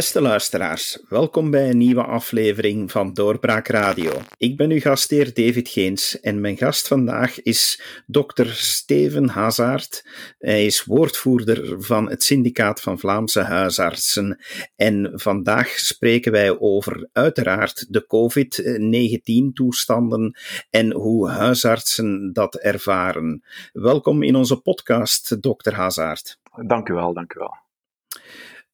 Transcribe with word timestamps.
Beste 0.00 0.20
luisteraars, 0.20 0.98
welkom 1.08 1.50
bij 1.50 1.70
een 1.70 1.78
nieuwe 1.78 2.02
aflevering 2.02 2.90
van 2.90 3.14
Doorbraak 3.14 3.68
Radio. 3.68 4.12
Ik 4.36 4.56
ben 4.56 4.70
uw 4.70 4.80
gastheer 4.80 5.34
David 5.34 5.68
Geens 5.68 6.20
en 6.20 6.40
mijn 6.40 6.56
gast 6.56 6.88
vandaag 6.88 7.42
is 7.42 7.82
dokter 8.06 8.46
Steven 8.46 9.28
Hazard. 9.28 10.06
Hij 10.38 10.66
is 10.66 10.84
woordvoerder 10.84 11.82
van 11.82 12.10
het 12.10 12.22
Syndicaat 12.22 12.80
van 12.80 12.98
Vlaamse 12.98 13.40
Huisartsen. 13.40 14.38
En 14.76 15.12
vandaag 15.14 15.68
spreken 15.68 16.32
wij 16.32 16.58
over 16.58 17.08
uiteraard 17.12 17.92
de 17.92 18.06
COVID-19-toestanden 18.06 20.38
en 20.70 20.92
hoe 20.92 21.28
huisartsen 21.28 22.32
dat 22.32 22.54
ervaren. 22.54 23.44
Welkom 23.72 24.22
in 24.22 24.36
onze 24.36 24.60
podcast, 24.60 25.42
dokter 25.42 25.74
Hazard. 25.74 26.38
Dank 26.66 26.88
u 26.88 26.94
wel, 26.94 27.12
dank 27.12 27.34
u 27.34 27.38
wel. 27.38 27.68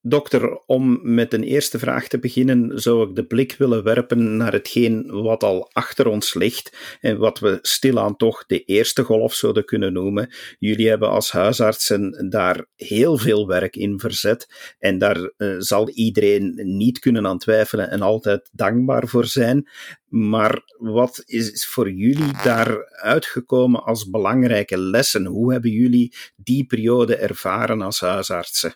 Dokter, 0.08 0.60
om 0.66 0.98
met 1.02 1.32
een 1.32 1.42
eerste 1.42 1.78
vraag 1.78 2.08
te 2.08 2.18
beginnen, 2.18 2.80
zou 2.80 3.08
ik 3.08 3.14
de 3.14 3.26
blik 3.26 3.54
willen 3.58 3.82
werpen 3.82 4.36
naar 4.36 4.52
hetgeen 4.52 5.06
wat 5.22 5.42
al 5.42 5.70
achter 5.72 6.06
ons 6.06 6.34
ligt 6.34 6.96
en 7.00 7.18
wat 7.18 7.38
we 7.38 7.58
stilaan 7.62 8.16
toch 8.16 8.46
de 8.46 8.64
eerste 8.64 9.02
golf 9.02 9.34
zouden 9.34 9.64
kunnen 9.64 9.92
noemen. 9.92 10.34
Jullie 10.58 10.88
hebben 10.88 11.08
als 11.10 11.30
huisartsen 11.32 12.28
daar 12.30 12.66
heel 12.76 13.18
veel 13.18 13.46
werk 13.46 13.76
in 13.76 14.00
verzet 14.00 14.74
en 14.78 14.98
daar 14.98 15.32
uh, 15.36 15.54
zal 15.58 15.90
iedereen 15.90 16.60
niet 16.76 16.98
kunnen 16.98 17.26
aan 17.26 17.38
twijfelen 17.38 17.90
en 17.90 18.02
altijd 18.02 18.48
dankbaar 18.52 19.08
voor 19.08 19.26
zijn. 19.26 19.68
Maar 20.08 20.62
wat 20.78 21.22
is 21.24 21.66
voor 21.66 21.90
jullie 21.90 22.42
daar 22.42 22.90
uitgekomen 22.90 23.84
als 23.84 24.10
belangrijke 24.10 24.78
lessen? 24.78 25.24
Hoe 25.24 25.52
hebben 25.52 25.70
jullie 25.70 26.14
die 26.36 26.64
periode 26.64 27.16
ervaren 27.16 27.82
als 27.82 28.00
huisartsen? 28.00 28.74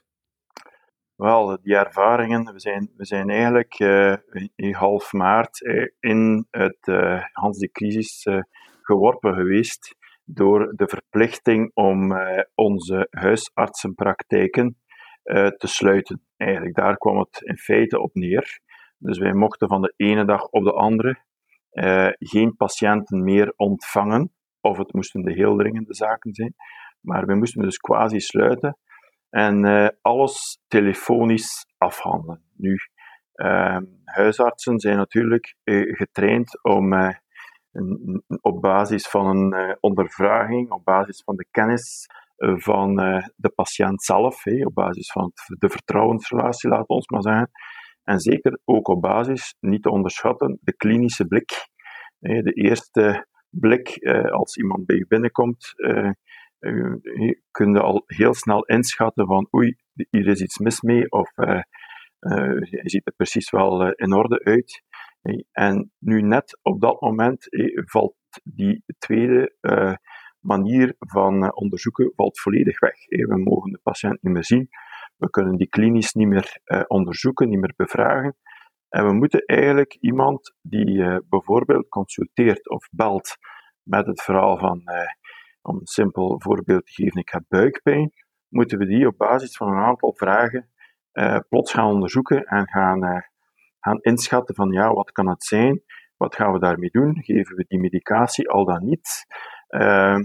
Wel, 1.21 1.59
die 1.63 1.77
ervaringen, 1.77 2.53
we 2.53 2.61
zijn, 2.61 2.91
we 2.97 3.05
zijn 3.05 3.31
eigenlijk 3.31 3.81
uh, 3.81 4.17
in 4.55 4.75
half 4.75 5.13
maart 5.13 5.61
uh, 5.61 5.87
in 5.99 6.47
het 6.51 6.79
uh, 6.85 7.25
Hans 7.33 7.59
de 7.59 7.71
crisis 7.71 8.27
geworpen 8.83 9.35
geweest 9.35 9.97
door 10.25 10.73
de 10.77 10.89
verplichting 10.89 11.71
om 11.75 12.13
onze 12.55 13.07
huisartsenpraktijken 13.11 14.77
te 15.57 15.67
sluiten. 15.67 16.23
Eigenlijk, 16.37 16.75
daar 16.77 16.97
kwam 16.97 17.19
het 17.19 17.41
in 17.41 17.57
feite 17.57 18.01
op 18.01 18.15
neer. 18.15 18.61
Dus 18.99 19.19
wij 19.19 19.33
mochten 19.33 19.69
van 19.69 19.83
de 19.83 19.93
ene 19.97 20.25
dag 20.25 20.49
op 20.49 20.65
de 20.65 20.73
andere 20.73 21.25
geen 22.19 22.57
patiënten 22.57 23.25
meer 23.25 23.53
ontvangen, 23.57 24.33
of 24.61 24.79
het 24.79 24.93
moesten 24.93 25.23
de 25.23 25.33
heel 25.33 25.57
dringende 25.57 25.95
zaken 25.95 26.35
zijn, 26.35 26.55
maar 27.01 27.27
we 27.27 27.35
moesten 27.35 27.63
dus 27.63 27.79
quasi 27.79 28.21
sluiten 28.21 28.79
en 29.31 29.65
uh, 29.65 29.89
alles 30.03 30.61
telefonisch 30.69 31.67
afhandelen. 31.79 32.43
Nu, 32.57 32.77
uh, 33.35 33.79
huisartsen 34.05 34.79
zijn 34.79 34.97
natuurlijk 34.97 35.57
uh, 35.65 35.97
getraind 35.97 36.63
om 36.63 36.93
een, 36.93 38.23
op 38.41 38.61
basis 38.61 39.09
van 39.09 39.27
een 39.27 39.77
ondervraging, 39.81 40.71
op 40.71 40.85
basis 40.85 41.23
van 41.25 41.37
de 41.37 41.47
kennis 41.51 42.07
van 42.37 42.95
de 43.37 43.53
patiënt 43.55 44.03
zelf, 44.03 44.45
hey, 44.45 44.65
op 44.65 44.75
basis 44.75 45.13
van 45.13 45.33
de 45.59 45.71
vertrouwensrelatie, 45.71 46.71
we 46.71 46.85
ons 46.87 47.09
maar 47.09 47.23
zeggen, 47.23 47.51
en 48.05 48.19
zeker 48.21 48.61
ook 48.65 48.89
op 48.89 49.01
basis, 49.01 49.55
niet 49.61 49.83
te 49.83 49.91
onderschatten, 49.91 50.59
de 50.61 50.77
klinische 50.77 51.27
blik. 51.27 51.69
de 52.19 52.53
eerste 52.53 53.27
blik 53.51 53.99
als 54.31 54.57
iemand 54.57 54.87
bij 54.87 54.97
je 54.97 55.07
binnenkomt, 55.09 55.75
je 56.61 57.43
kunt 57.51 57.79
al 57.79 58.03
heel 58.07 58.35
snel 58.35 58.65
inschatten 58.65 59.27
van 59.27 59.49
oei, 59.55 59.77
hier 60.11 60.27
is 60.27 60.41
iets 60.41 60.59
mis 60.59 60.81
mee, 60.81 61.11
of 61.11 61.33
uh, 61.37 61.61
uh, 62.21 62.61
je 62.61 62.81
ziet 62.83 63.07
er 63.07 63.13
precies 63.17 63.51
wel 63.51 63.93
in 63.93 64.13
orde 64.13 64.45
uit. 64.45 64.83
En 65.53 65.93
nu 65.99 66.23
net 66.23 66.59
op 66.63 66.81
dat 66.81 67.01
moment 67.01 67.47
valt 67.75 68.15
die 68.45 68.85
tweede 68.99 69.57
manier 70.41 70.95
van 70.99 71.55
onderzoeken 71.55 72.13
valt 72.17 72.41
volledig 72.41 72.81
weg. 72.81 72.95
We 73.07 73.39
mogen 73.39 73.71
de 73.73 73.81
patiënt 73.83 74.23
niet 74.23 74.33
meer 74.33 74.45
zien, 74.45 74.69
we 75.17 75.31
kunnen 75.31 75.57
die 75.57 75.69
klinisch 75.69 76.13
niet 76.13 76.29
meer 76.29 76.61
onderzoeken, 76.87 77.49
niet 77.49 77.61
meer 77.61 77.75
bevragen. 77.77 78.37
En 78.89 79.07
we 79.07 79.13
moeten 79.13 79.45
eigenlijk 79.45 79.97
iemand 80.01 80.55
die 80.63 81.21
bijvoorbeeld 81.29 81.89
consulteert 81.89 82.69
of 82.69 82.89
belt 82.91 83.37
met 83.83 84.07
het 84.07 84.23
verhaal 84.23 84.59
van 84.59 84.83
om 85.63 85.77
een 85.77 85.87
simpel 85.87 86.41
voorbeeld 86.41 86.87
te 86.87 86.93
geven, 86.93 87.21
ik 87.21 87.29
heb 87.29 87.43
buikpijn, 87.49 88.13
moeten 88.49 88.79
we 88.79 88.87
die 88.87 89.07
op 89.07 89.17
basis 89.17 89.57
van 89.57 89.69
een 89.69 89.83
aantal 89.83 90.15
vragen 90.15 90.71
uh, 91.13 91.39
plots 91.49 91.73
gaan 91.73 91.87
onderzoeken 91.87 92.45
en 92.45 92.69
gaan, 92.69 93.05
uh, 93.05 93.21
gaan 93.81 93.99
inschatten 94.01 94.55
van 94.55 94.71
ja, 94.71 94.93
wat 94.93 95.13
kan 95.13 95.29
het 95.29 95.45
zijn, 95.45 95.83
wat 96.17 96.35
gaan 96.35 96.53
we 96.53 96.59
daarmee 96.59 96.91
doen, 96.91 97.23
geven 97.23 97.57
we 97.57 97.65
die 97.69 97.81
medicatie 97.81 98.49
al 98.49 98.65
dan 98.65 98.85
niet, 98.85 99.27
uh, 99.69 100.19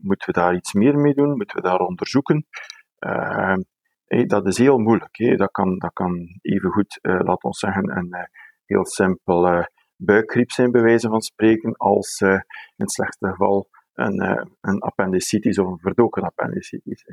moeten 0.00 0.26
we 0.26 0.32
daar 0.32 0.54
iets 0.54 0.72
meer 0.72 0.98
mee 0.98 1.14
doen, 1.14 1.36
moeten 1.36 1.56
we 1.56 1.62
daar 1.62 1.78
onderzoeken. 1.78 2.46
Dat 4.26 4.46
is 4.46 4.58
heel 4.58 4.78
moeilijk. 4.78 5.38
Dat, 5.38 5.50
kan, 5.50 5.78
dat 5.78 5.92
kan 5.92 6.38
even 6.42 6.70
goed, 6.70 6.98
laten 7.02 7.48
we 7.48 7.54
zeggen, 7.54 7.96
een 7.96 8.28
heel 8.64 8.86
simpel 8.86 9.66
buikgriep 9.96 10.50
zijn, 10.50 10.70
bij 10.70 10.82
wijze 10.82 11.08
van 11.08 11.20
spreken, 11.20 11.76
als 11.76 12.20
in 12.20 12.44
het 12.76 12.92
slechtste 12.92 13.28
geval 13.28 13.68
een, 14.00 14.22
uh, 14.22 14.42
een 14.60 14.80
appendicitis 14.80 15.58
of 15.58 15.66
een 15.66 15.78
verdoken 15.78 16.22
appendicitis. 16.22 17.04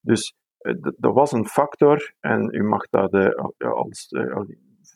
Dus 0.00 0.36
uh, 0.60 0.74
dat 0.96 1.14
was 1.14 1.32
een 1.32 1.46
factor 1.46 2.14
en 2.20 2.54
u 2.54 2.62
mag 2.62 2.88
dat 2.88 3.14
uh, 3.14 3.72
als, 3.72 4.08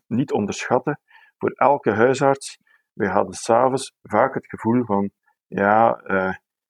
niet 0.06 0.32
onderschatten. 0.32 1.00
Voor 1.38 1.50
elke 1.50 1.90
huisarts, 1.90 2.58
wij 2.92 3.08
hadden 3.08 3.34
s'avonds 3.34 3.94
vaak 4.02 4.34
het 4.34 4.46
gevoel 4.46 4.84
van, 4.84 5.10
ja, 5.46 6.00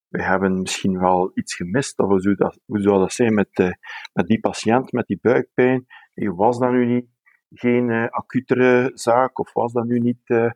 we 0.09 0.23
hebben 0.23 0.61
misschien 0.61 0.99
wel 0.99 1.31
iets 1.35 1.55
gemist, 1.55 1.99
of 1.99 2.09
hoe 2.09 2.21
zou 2.21 2.35
dat, 2.35 2.59
hoe 2.67 3.11
zijn 3.11 3.35
met, 3.35 3.77
met 4.13 4.27
die 4.27 4.41
patiënt, 4.41 4.93
met 4.93 5.07
die 5.07 5.19
buikpijn? 5.23 5.87
was 6.15 6.59
dat 6.59 6.71
nu 6.71 6.87
niet 6.87 7.07
geen 7.51 8.11
acutere 8.11 8.91
zaak, 8.95 9.39
of 9.39 9.53
was 9.53 9.73
dat 9.73 9.85
nu 9.85 9.99
niet 9.99 10.53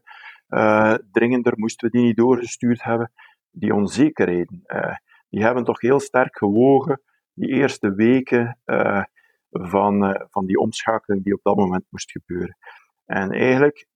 dringender, 1.11 1.53
moesten 1.56 1.91
we 1.91 1.97
die 1.97 2.06
niet 2.06 2.16
doorgestuurd 2.16 2.83
hebben? 2.83 3.12
Die 3.59 3.75
onzekerheden, 3.75 4.62
uh, 4.67 4.94
die 5.28 5.43
hebben 5.43 5.65
toch 5.65 5.81
heel 5.81 6.00
sterk 6.00 6.37
gewogen 6.39 7.03
die 7.33 7.49
eerste 7.49 7.94
weken 7.94 8.59
uh, 8.67 9.03
van, 9.50 10.05
uh, 10.05 10.21
van 10.31 10.47
die 10.47 10.59
omschakeling 10.59 11.25
die 11.25 11.34
op 11.34 11.43
dat 11.43 11.56
moment 11.56 11.84
moest 11.91 12.11
gebeuren. 12.11 12.56
En 13.05 13.31
eigenlijk, 13.31 13.87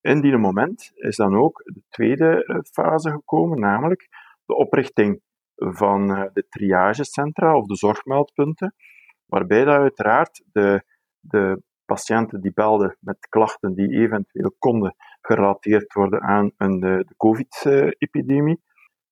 in 0.00 0.20
die 0.20 0.36
moment 0.36 0.90
is 0.94 1.16
dan 1.16 1.36
ook 1.36 1.62
de 1.64 1.82
tweede 1.88 2.62
fase 2.72 3.10
gekomen, 3.10 3.60
namelijk 3.60 4.08
de 4.44 4.54
oprichting 4.54 5.20
van 5.54 6.06
de 6.32 6.46
triagecentra 6.48 7.56
of 7.56 7.66
de 7.66 7.76
zorgmeldpunten, 7.76 8.74
waarbij 9.26 9.64
dat 9.64 9.76
uiteraard 9.76 10.44
de, 10.52 10.84
de 11.20 11.62
patiënten 11.84 12.40
die 12.40 12.52
belden 12.52 12.96
met 13.00 13.28
klachten 13.28 13.74
die 13.74 13.88
eventueel 13.88 14.54
konden 14.58 14.94
gerelateerd 15.30 15.92
worden 15.92 16.22
aan 16.22 16.52
een, 16.56 16.80
de, 16.80 17.04
de 17.06 17.14
COVID-epidemie, 17.16 18.62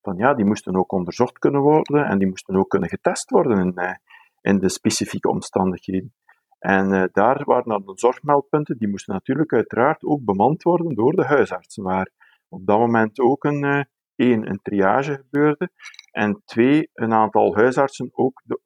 van 0.02 0.16
ja, 0.16 0.34
die 0.34 0.44
moesten 0.44 0.76
ook 0.76 0.92
onderzocht 0.92 1.38
kunnen 1.38 1.60
worden 1.60 2.04
en 2.04 2.18
die 2.18 2.28
moesten 2.28 2.56
ook 2.56 2.68
kunnen 2.68 2.88
getest 2.88 3.30
worden 3.30 3.58
in, 3.58 3.74
eh, 3.74 3.94
in 4.40 4.58
de 4.58 4.68
specifieke 4.68 5.28
omstandigheden. 5.28 6.14
En 6.58 6.92
uh, 6.92 7.04
daar 7.12 7.44
waren 7.44 7.68
dan 7.68 7.82
de 7.84 7.92
zorgmeldpunten, 7.94 8.78
die 8.78 8.88
moesten 8.88 9.14
natuurlijk 9.14 9.52
uiteraard 9.52 10.04
ook 10.04 10.24
bemand 10.24 10.62
worden 10.62 10.94
door 10.94 11.12
de 11.12 11.24
huisartsen, 11.24 11.82
waar 11.82 12.10
op 12.48 12.66
dat 12.66 12.78
moment 12.78 13.20
ook 13.20 13.44
een, 13.44 13.86
één, 14.14 14.48
een 14.48 14.60
triage 14.62 15.14
gebeurde, 15.14 15.70
en 16.10 16.42
twee, 16.44 16.90
een 16.94 17.12
aantal 17.12 17.56
huisartsen 17.56 18.10
ook 18.12 18.42
de, 18.44 18.60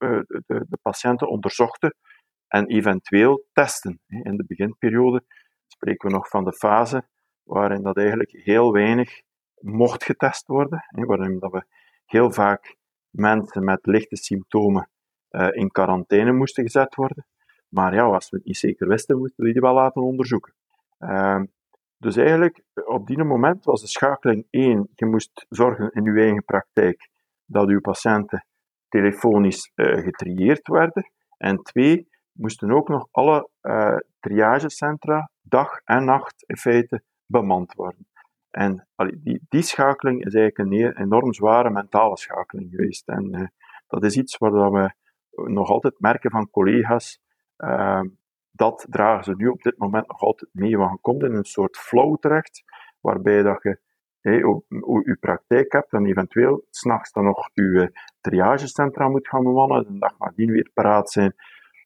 de, 0.46 0.66
de 0.68 0.78
patiënten 0.82 1.28
onderzochten 1.28 1.94
en 2.48 2.66
eventueel 2.66 3.44
testen. 3.52 4.00
In 4.06 4.36
de 4.36 4.44
beginperiode 4.46 5.24
spreken 5.66 6.08
we 6.08 6.14
nog 6.14 6.28
van 6.28 6.44
de 6.44 6.52
fase 6.52 7.08
waarin 7.42 7.82
dat 7.82 7.96
eigenlijk 7.96 8.30
heel 8.30 8.72
weinig 8.72 9.20
mocht 9.60 10.04
getest 10.04 10.46
worden, 10.46 10.84
waarin 10.90 11.38
dat 11.38 11.52
we 11.52 11.64
heel 12.04 12.32
vaak 12.32 12.76
mensen 13.10 13.64
met 13.64 13.86
lichte 13.86 14.16
symptomen 14.16 14.88
uh, 15.30 15.48
in 15.50 15.70
quarantaine 15.70 16.32
moesten 16.32 16.64
gezet 16.64 16.94
worden. 16.94 17.26
Maar 17.68 17.94
ja, 17.94 18.02
als 18.02 18.30
we 18.30 18.36
het 18.36 18.46
niet 18.46 18.56
zeker 18.56 18.88
wisten, 18.88 19.18
moesten 19.18 19.44
we 19.44 19.52
die 19.52 19.60
wel 19.60 19.74
laten 19.74 20.02
onderzoeken. 20.02 20.54
Uh, 20.98 21.42
dus 21.98 22.16
eigenlijk, 22.16 22.62
op 22.84 23.06
die 23.06 23.24
moment 23.24 23.64
was 23.64 23.80
de 23.80 23.86
schakeling 23.86 24.46
één, 24.50 24.88
je 24.94 25.06
moest 25.06 25.46
zorgen 25.48 25.90
in 25.90 26.06
uw 26.06 26.16
eigen 26.16 26.44
praktijk 26.44 27.08
dat 27.44 27.68
uw 27.68 27.80
patiënten 27.80 28.46
telefonisch 28.88 29.70
uh, 29.74 30.02
getrieerd 30.02 30.68
werden. 30.68 31.10
En 31.36 31.62
twee, 31.62 32.08
moesten 32.32 32.70
ook 32.70 32.88
nog 32.88 33.08
alle 33.10 33.48
uh, 33.62 33.96
triagecentra 34.20 35.30
dag 35.42 35.80
en 35.84 36.04
nacht 36.04 36.44
in 36.46 36.56
feite 36.56 37.02
bemand 37.32 37.74
worden. 37.74 38.06
En 38.50 38.88
die, 39.22 39.46
die 39.48 39.62
schakeling 39.62 40.24
is 40.24 40.34
eigenlijk 40.34 40.72
een 40.72 40.96
enorm 41.02 41.32
zware 41.32 41.70
mentale 41.70 42.16
schakeling 42.16 42.70
geweest. 42.70 43.08
En 43.08 43.34
uh, 43.34 43.46
dat 43.86 44.04
is 44.04 44.16
iets 44.16 44.36
waar 44.36 44.72
we 44.72 44.94
nog 45.50 45.70
altijd 45.70 46.00
merken 46.00 46.30
van 46.30 46.50
collega's. 46.50 47.20
Uh, 47.58 48.02
dat 48.50 48.86
dragen 48.90 49.24
ze 49.24 49.34
nu 49.36 49.48
op 49.48 49.62
dit 49.62 49.78
moment 49.78 50.08
nog 50.08 50.20
altijd 50.20 50.50
mee. 50.54 50.76
Want 50.76 50.90
je 50.90 51.00
komt 51.00 51.22
in 51.22 51.34
een 51.34 51.44
soort 51.44 51.76
flow 51.76 52.18
terecht, 52.18 52.62
waarbij 53.00 53.42
dat 53.42 53.62
je 53.62 53.80
hey, 54.20 54.36
je 55.04 55.16
praktijk 55.20 55.72
hebt 55.72 55.92
en 55.92 56.06
eventueel 56.06 56.66
s'nachts 56.70 57.12
dan 57.12 57.24
nog 57.24 57.50
je 57.52 58.00
triagecentra 58.20 59.08
moet 59.08 59.28
gaan 59.28 59.42
bewannen, 59.42 59.86
en 59.86 59.92
de 59.92 59.98
dag 59.98 60.18
nadien 60.18 60.50
weer 60.50 60.70
paraat 60.74 61.10
zijn 61.10 61.34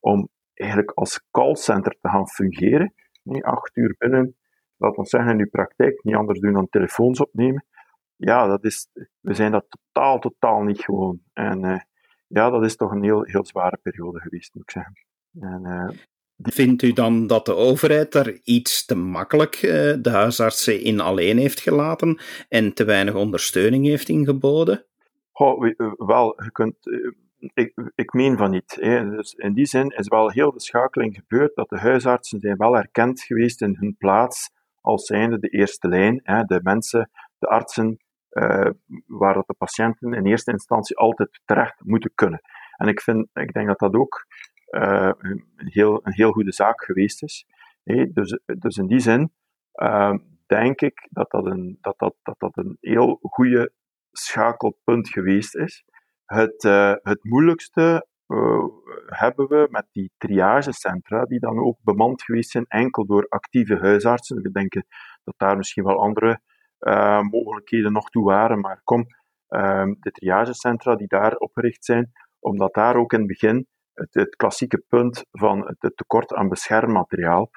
om 0.01 0.29
eigenlijk 0.55 0.91
als 0.91 1.27
callcenter 1.31 1.97
te 2.01 2.09
gaan 2.09 2.29
fungeren. 2.29 2.95
Nee, 3.23 3.45
acht 3.45 3.77
uur 3.77 3.95
binnen, 3.99 4.37
laat 4.76 4.96
ons 4.96 5.11
zeggen, 5.11 5.32
in 5.32 5.38
uw 5.38 5.50
praktijk, 5.50 6.05
niet 6.05 6.14
anders 6.14 6.40
doen 6.40 6.52
dan 6.52 6.69
telefoons 6.69 7.20
opnemen. 7.20 7.64
Ja, 8.17 8.46
dat 8.46 8.64
is, 8.64 8.88
we 9.20 9.34
zijn 9.34 9.52
dat 9.52 9.67
totaal, 9.69 10.19
totaal 10.19 10.62
niet 10.62 10.81
gewoon. 10.81 11.20
En 11.32 11.64
uh, 11.64 11.78
ja, 12.26 12.50
dat 12.50 12.64
is 12.64 12.76
toch 12.76 12.90
een 12.90 13.02
heel, 13.02 13.23
heel 13.23 13.44
zware 13.44 13.78
periode 13.82 14.20
geweest, 14.20 14.55
moet 14.55 14.62
ik 14.62 14.70
zeggen. 14.70 14.94
En, 15.40 15.62
uh, 15.64 15.99
Vindt 16.38 16.82
u 16.82 16.93
dan 16.93 17.26
dat 17.26 17.46
de 17.46 17.55
overheid 17.55 18.12
daar 18.12 18.32
iets 18.43 18.84
te 18.84 18.94
makkelijk 18.94 19.62
uh, 19.62 19.70
de 20.00 20.11
huisartsen 20.11 20.81
in 20.81 21.00
alleen 21.00 21.38
heeft 21.38 21.61
gelaten 21.61 22.20
en 22.49 22.75
te 22.75 22.84
weinig 22.84 23.14
ondersteuning 23.14 23.87
heeft 23.87 24.08
ingeboden? 24.08 24.84
Oh, 25.32 25.73
wel, 25.96 26.43
je 26.43 26.52
kunt, 26.52 26.76
ik, 27.55 27.73
ik 27.94 28.12
meen 28.12 28.37
van 28.37 28.50
niet. 28.50 28.76
Hè. 28.81 29.11
Dus 29.11 29.32
in 29.32 29.52
die 29.52 29.67
zin 29.67 29.88
is 29.88 30.08
wel 30.08 30.31
heel 30.31 30.52
de 30.52 30.61
schakeling 30.61 31.14
gebeurd 31.14 31.55
dat 31.55 31.69
de 31.69 31.78
huisartsen 31.78 32.40
zijn 32.40 32.56
wel 32.56 32.76
erkend 32.76 33.23
geweest 33.23 33.62
in 33.62 33.76
hun 33.78 33.96
plaats 33.99 34.50
als 34.87 35.05
zijnde 35.05 35.38
de 35.38 35.49
eerste 35.49 35.88
lijn. 35.88 36.21
Hè. 36.23 36.44
De 36.44 36.61
mensen, 36.62 37.11
de 37.38 37.47
artsen, 37.47 37.99
uh, 38.31 38.71
waar 39.06 39.35
dat 39.35 39.47
de 39.47 39.55
patiënten 39.59 40.12
in 40.12 40.27
eerste 40.27 40.50
instantie 40.50 40.97
altijd 40.97 41.41
terecht 41.44 41.85
moeten 41.85 42.11
kunnen. 42.15 42.41
En 42.77 42.88
ik, 42.88 43.00
vind, 43.00 43.29
ik 43.33 43.53
denk 43.53 43.67
dat 43.67 43.79
dat 43.79 43.94
ook 43.94 44.27
uh, 44.71 45.12
een, 45.19 45.44
heel, 45.56 46.00
een 46.06 46.12
heel 46.12 46.33
goede 46.33 46.53
zaak 46.53 46.85
geweest 46.85 47.23
is. 47.23 47.47
Dus, 48.12 48.38
dus 48.44 48.77
in 48.77 48.87
die 48.87 48.99
zin 48.99 49.33
uh, 49.75 50.15
denk 50.47 50.81
ik 50.81 51.06
dat 51.11 51.31
dat, 51.31 51.47
een, 51.47 51.79
dat, 51.81 51.99
dat, 51.99 52.15
dat 52.23 52.38
dat 52.38 52.56
een 52.56 52.77
heel 52.81 53.19
goede 53.23 53.73
schakelpunt 54.12 55.09
geweest 55.09 55.56
is. 55.56 55.85
Het, 56.25 56.62
het 57.03 57.25
moeilijkste 57.25 58.06
uh, 58.26 58.64
hebben 59.06 59.49
we 59.49 59.67
met 59.70 59.87
die 59.93 60.11
triagecentra, 60.19 61.25
die 61.25 61.40
dan 61.40 61.58
ook 61.58 61.78
bemand 61.82 62.23
geweest 62.23 62.50
zijn 62.50 62.64
enkel 62.69 63.06
door 63.06 63.26
actieve 63.28 63.78
huisartsen. 63.78 64.43
We 64.43 64.50
denken 64.50 64.87
dat 65.25 65.34
daar 65.37 65.56
misschien 65.56 65.84
wel 65.84 66.00
andere 66.00 66.40
uh, 66.81 67.20
mogelijkheden 67.20 67.93
nog 67.93 68.11
toe 68.11 68.25
waren, 68.25 68.61
maar 68.61 68.81
kom, 68.84 69.06
de 70.00 70.11
triagecentra 70.12 70.96
die 70.96 71.06
daar 71.06 71.37
opgericht 71.37 71.84
zijn, 71.84 72.12
omdat 72.38 72.75
daar 72.75 72.96
ook 72.96 73.12
in 73.12 73.19
het 73.19 73.28
begin 73.28 73.67
het, 73.93 74.37
klassieke 74.37 74.84
punt 74.88 75.25
van 75.31 75.67
het, 75.67 75.96
tekort 75.96 76.34
aan 76.34 76.49
beschermmateriaal 76.49 77.50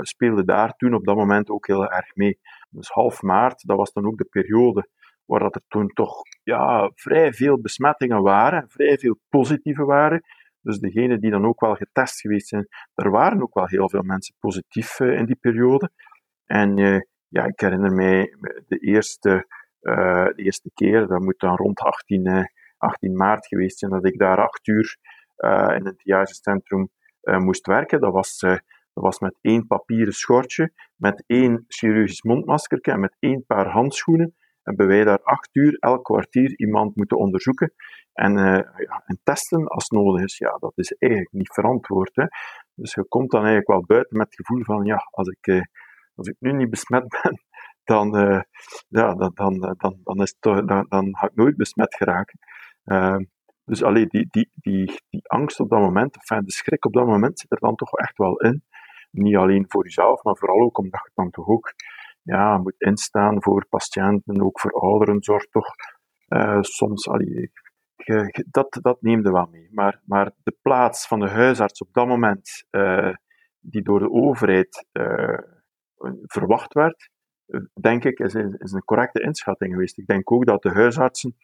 speelde 0.00 0.44
daar 0.44 0.72
toen 0.76 0.94
op 0.94 1.04
dat 1.04 1.16
moment 1.16 1.50
ook 1.50 1.66
heel 1.66 1.90
erg 1.90 2.14
mee. 2.14 2.38
Dus 2.70 2.88
half 2.88 3.22
maart, 3.22 3.66
dat 3.66 3.76
was 3.76 3.92
dan 3.92 4.06
ook 4.06 4.16
de 4.18 4.28
periode 4.30 4.88
waar 5.26 5.40
dat 5.40 5.54
er 5.54 5.62
toen 5.68 5.88
toch 5.88 6.22
ja, 6.42 6.90
vrij 6.94 7.32
veel 7.32 7.60
besmettingen 7.60 8.22
waren, 8.22 8.68
vrij 8.68 8.98
veel 8.98 9.18
positieve 9.28 9.84
waren. 9.84 10.22
Dus 10.60 10.78
degenen 10.78 11.20
die 11.20 11.30
dan 11.30 11.46
ook 11.46 11.60
wel 11.60 11.74
getest 11.74 12.20
geweest 12.20 12.48
zijn, 12.48 12.68
er 12.94 13.10
waren 13.10 13.42
ook 13.42 13.54
wel 13.54 13.66
heel 13.66 13.88
veel 13.88 14.02
mensen 14.02 14.34
positief 14.38 15.00
uh, 15.00 15.18
in 15.18 15.26
die 15.26 15.36
periode. 15.36 15.90
En 16.44 16.78
uh, 16.78 17.00
ja, 17.28 17.44
ik 17.44 17.60
herinner 17.60 17.92
mij 17.92 18.36
de 18.66 18.78
eerste, 18.78 19.46
uh, 19.80 20.24
de 20.24 20.42
eerste 20.42 20.70
keer, 20.74 21.06
dat 21.06 21.20
moet 21.20 21.40
dan 21.40 21.56
rond 21.56 21.80
18, 21.80 22.48
18 22.76 23.16
maart 23.16 23.46
geweest 23.46 23.78
zijn, 23.78 23.90
dat 23.90 24.06
ik 24.06 24.18
daar 24.18 24.38
acht 24.38 24.66
uur 24.66 24.96
in 25.76 25.86
het 25.86 25.98
triagecentrum 25.98 26.88
moest 27.22 27.66
werken. 27.66 28.00
Dat 28.00 28.12
was, 28.12 28.38
dat 28.38 28.62
was 28.92 29.18
met 29.18 29.38
één 29.40 29.66
papieren 29.66 30.12
schortje, 30.12 30.72
met 30.96 31.24
één 31.26 31.64
chirurgisch 31.68 32.22
mondmasker 32.22 32.80
en 32.80 33.00
met 33.00 33.16
één 33.18 33.44
paar 33.46 33.66
handschoenen 33.66 34.34
hebben 34.64 34.86
wij 34.86 35.04
daar 35.04 35.22
acht 35.22 35.48
uur 35.52 35.76
elk 35.78 36.04
kwartier 36.04 36.58
iemand 36.58 36.96
moeten 36.96 37.18
onderzoeken 37.18 37.72
en, 38.12 38.36
uh, 38.38 38.44
ja, 38.86 39.02
en 39.06 39.20
testen 39.22 39.66
als 39.66 39.88
nodig 39.88 40.22
is. 40.22 40.38
Ja, 40.38 40.56
dat 40.58 40.72
is 40.74 40.92
eigenlijk 40.92 41.32
niet 41.32 41.52
verantwoord. 41.52 42.10
Hè. 42.14 42.24
Dus 42.74 42.94
je 42.94 43.04
komt 43.08 43.30
dan 43.30 43.40
eigenlijk 43.40 43.70
wel 43.70 43.84
buiten 43.86 44.16
met 44.16 44.26
het 44.26 44.34
gevoel 44.34 44.64
van, 44.64 44.84
ja, 44.84 45.08
als 45.10 45.28
ik, 45.28 45.46
uh, 45.46 45.62
als 46.14 46.28
ik 46.28 46.36
nu 46.38 46.52
niet 46.52 46.70
besmet 46.70 47.08
ben, 47.22 47.42
dan, 47.84 48.16
uh, 48.16 48.40
ja, 48.88 49.14
dan, 49.14 49.30
dan, 49.34 49.74
dan, 49.78 50.00
dan, 50.02 50.22
is 50.22 50.36
dan, 50.40 50.66
dan 50.88 51.16
ga 51.16 51.26
ik 51.26 51.34
nooit 51.34 51.56
besmet 51.56 51.94
geraken. 51.94 52.38
Ehm, 52.84 53.24
dus 53.64 53.82
alleen 53.82 54.08
die, 54.08 54.26
die, 54.30 54.50
die, 54.54 55.00
die 55.08 55.28
angst 55.28 55.60
op 55.60 55.70
dat 55.70 55.80
moment, 55.80 56.16
enfin, 56.16 56.44
de 56.44 56.52
schrik 56.52 56.84
op 56.84 56.92
dat 56.92 57.06
moment 57.06 57.38
zit 57.38 57.50
er 57.50 57.60
dan 57.60 57.74
toch 57.74 57.92
echt 57.92 58.16
wel 58.16 58.40
in. 58.40 58.64
Niet 59.10 59.36
alleen 59.36 59.64
voor 59.68 59.84
jezelf, 59.84 60.22
maar 60.22 60.36
vooral 60.36 60.60
ook 60.60 60.78
omdat 60.78 61.00
je 61.04 61.10
dan 61.14 61.30
toch 61.30 61.46
ook 61.46 61.72
ja, 62.24 62.58
moet 62.58 62.74
instaan 62.78 63.42
voor 63.42 63.66
patiënten, 63.68 64.42
ook 64.42 64.60
voor 64.60 64.72
ouderenzorg 64.72 65.48
toch. 65.48 65.66
Uh, 66.28 66.58
soms, 66.60 67.08
allee, 67.08 67.52
je, 67.96 68.46
dat, 68.50 68.78
dat 68.80 69.02
neemt 69.02 69.26
er 69.26 69.32
wel 69.32 69.48
mee. 69.50 69.68
Maar, 69.70 70.00
maar 70.04 70.32
de 70.42 70.56
plaats 70.62 71.06
van 71.06 71.20
de 71.20 71.28
huisarts 71.28 71.80
op 71.80 71.92
dat 71.92 72.06
moment, 72.06 72.64
uh, 72.70 73.14
die 73.60 73.82
door 73.82 73.98
de 73.98 74.10
overheid 74.10 74.86
uh, 74.92 75.38
verwacht 76.22 76.72
werd, 76.72 77.10
denk 77.80 78.04
ik, 78.04 78.18
is, 78.18 78.34
is 78.34 78.72
een 78.72 78.84
correcte 78.84 79.22
inschatting 79.22 79.72
geweest. 79.72 79.98
Ik 79.98 80.06
denk 80.06 80.32
ook 80.32 80.46
dat 80.46 80.62
de 80.62 80.70
huisartsen 80.70 81.36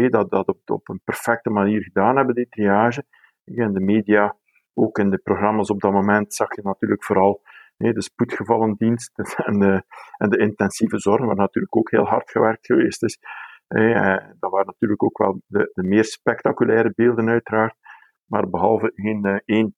hey, 0.00 0.08
dat, 0.08 0.30
dat 0.30 0.48
op, 0.48 0.70
op 0.70 0.88
een 0.88 1.00
perfecte 1.04 1.50
manier 1.50 1.82
gedaan 1.82 2.16
hebben, 2.16 2.34
die 2.34 2.48
triage. 2.48 3.04
In 3.44 3.72
de 3.72 3.80
media, 3.80 4.36
ook 4.74 4.98
in 4.98 5.10
de 5.10 5.18
programma's 5.18 5.70
op 5.70 5.80
dat 5.80 5.92
moment, 5.92 6.34
zag 6.34 6.54
je 6.54 6.62
natuurlijk 6.62 7.04
vooral 7.04 7.42
Nee, 7.76 7.92
de 7.92 8.02
spoedgevallendienst 8.02 9.12
en 9.48 9.58
de, 9.58 9.82
en 10.16 10.30
de 10.30 10.38
intensieve 10.38 10.98
zorg, 10.98 11.24
waar 11.24 11.36
natuurlijk 11.36 11.76
ook 11.76 11.90
heel 11.90 12.04
hard 12.04 12.30
gewerkt 12.30 12.66
geweest 12.66 13.02
is. 13.02 13.18
Eh, 13.66 14.16
dat 14.38 14.50
waren 14.50 14.66
natuurlijk 14.66 15.02
ook 15.02 15.18
wel 15.18 15.40
de, 15.46 15.70
de 15.72 15.82
meer 15.82 16.04
spectaculaire 16.04 16.92
beelden, 16.94 17.28
uiteraard. 17.28 17.76
Maar 18.24 18.50
behalve 18.50 18.92
geen 18.94 19.26
uh, 19.26 19.38
één 19.44 19.74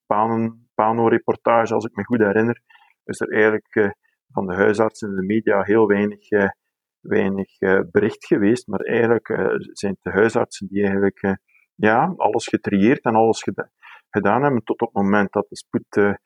Pano-reportage, 0.73 1.73
als 1.73 1.85
ik 1.85 1.95
me 1.95 2.03
goed 2.03 2.19
herinner, 2.19 2.61
is 3.03 3.19
er 3.19 3.31
eigenlijk 3.31 3.75
uh, 3.75 3.89
van 4.31 4.47
de 4.47 4.53
huisartsen 4.55 5.09
en 5.09 5.15
de 5.15 5.25
media 5.25 5.61
heel 5.61 5.87
weinig, 5.87 6.27
weinig 6.99 7.57
bericht 7.91 8.25
geweest. 8.25 8.67
Maar 8.67 8.79
eigenlijk 8.79 9.27
zijn 9.71 9.91
het 9.91 10.03
de 10.13 10.19
huisartsen 10.19 10.67
die 10.67 10.81
eigenlijk 10.81 11.37
ja, 11.75 12.13
alles 12.17 12.47
getrieerd 12.47 13.03
en 13.03 13.15
alles 13.15 13.43
gedaan 13.43 13.71
gedaan 14.09 14.43
hebben 14.43 14.63
tot 14.63 14.81
op 14.81 14.93
het 14.93 15.03
moment 15.03 15.31
dat 15.31 15.45
de 15.49 15.55
spoed, 15.55 16.17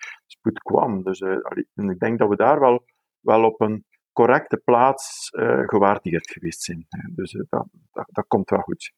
spoed 0.42 0.60
kwam. 0.60 1.04
Dus 1.04 1.20
uh, 1.20 1.36
ik 1.76 2.00
denk 2.00 2.20
dat 2.20 2.30
we 2.30 2.36
daar 2.36 2.60
wel, 2.60 2.84
wel 3.20 3.44
op 3.44 3.62
een 3.62 3.86
correcte 4.12 4.58
plaats 4.58 5.30
uh, 5.32 5.62
gewaardeerd 5.66 6.32
geweest 6.32 6.62
zijn. 6.62 6.86
Dus 7.16 7.32
dat, 7.32 7.68
dat, 7.92 8.08
dat 8.12 8.28
komt 8.28 8.50
wel 8.50 8.60
goed. 8.60 8.94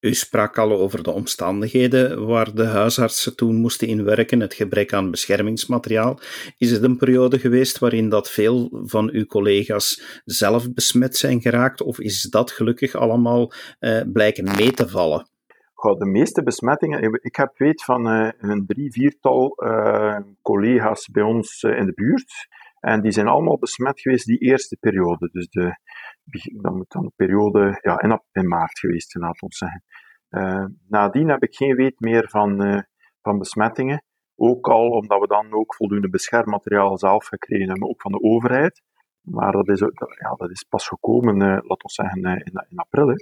U 0.00 0.14
sprak 0.14 0.58
al 0.58 0.72
over 0.72 1.02
de 1.02 1.10
omstandigheden 1.10 2.26
waar 2.26 2.54
de 2.54 2.64
huisartsen 2.64 3.36
toen 3.36 3.54
moesten 3.56 3.88
inwerken, 3.88 4.40
het 4.40 4.54
gebrek 4.54 4.92
aan 4.92 5.10
beschermingsmateriaal. 5.10 6.20
Is 6.58 6.70
het 6.70 6.82
een 6.82 6.96
periode 6.96 7.38
geweest 7.38 7.78
waarin 7.78 8.08
dat 8.08 8.30
veel 8.30 8.82
van 8.84 9.10
uw 9.10 9.26
collega's 9.26 10.20
zelf 10.24 10.72
besmet 10.72 11.16
zijn 11.16 11.40
geraakt, 11.40 11.80
of 11.80 12.00
is 12.00 12.22
dat 12.22 12.50
gelukkig 12.50 12.94
allemaal 12.94 13.52
blijken 14.12 14.56
mee 14.56 14.72
te 14.72 14.88
vallen? 14.88 15.26
De 15.94 16.06
meeste 16.06 16.42
besmettingen, 16.42 17.18
ik 17.22 17.36
heb 17.36 17.58
weet 17.58 17.84
van 17.84 18.08
uh, 18.08 18.30
een 18.38 18.66
drie, 18.66 18.92
viertal 18.92 19.64
uh, 19.64 20.18
collega's 20.42 21.08
bij 21.08 21.22
ons 21.22 21.62
uh, 21.62 21.78
in 21.78 21.86
de 21.86 21.92
buurt. 21.92 22.46
En 22.80 23.02
die 23.02 23.10
zijn 23.10 23.26
allemaal 23.26 23.58
besmet 23.58 24.00
geweest 24.00 24.26
die 24.26 24.38
eerste 24.38 24.76
periode. 24.80 25.28
Dus 25.32 25.48
de, 25.48 25.78
dat 26.62 26.74
moet 26.74 26.90
dan 26.92 27.02
de 27.02 27.12
periode 27.16 27.78
ja, 27.82 28.00
in, 28.00 28.20
in 28.32 28.48
maart 28.48 28.78
geweest 28.78 29.10
zijn, 29.10 29.24
laat 29.24 29.42
ons 29.42 29.58
zeggen. 29.58 29.82
nadien 30.88 31.28
heb 31.28 31.42
ik 31.42 31.54
geen 31.54 31.76
weet 31.76 32.00
meer 32.00 32.28
van, 32.28 32.84
van 33.22 33.38
besmettingen. 33.38 34.02
Ook 34.36 34.68
al 34.68 34.88
omdat 34.88 35.20
we 35.20 35.26
dan 35.26 35.52
ook 35.52 35.74
voldoende 35.74 36.10
beschermmateriaal 36.10 36.98
zelf 36.98 37.26
gekregen 37.26 37.68
hebben, 37.68 37.88
ook 37.88 38.00
van 38.00 38.12
de 38.12 38.22
overheid. 38.22 38.82
Maar 39.20 39.52
dat 39.52 39.68
is, 39.68 39.80
ja, 40.20 40.34
dat 40.36 40.50
is 40.50 40.64
pas 40.68 40.88
gekomen, 40.88 41.36
laat 41.38 41.82
ons 41.82 41.94
zeggen, 41.94 42.24
in, 42.24 42.66
in 42.68 42.78
april. 42.78 43.08
Hè. 43.08 43.14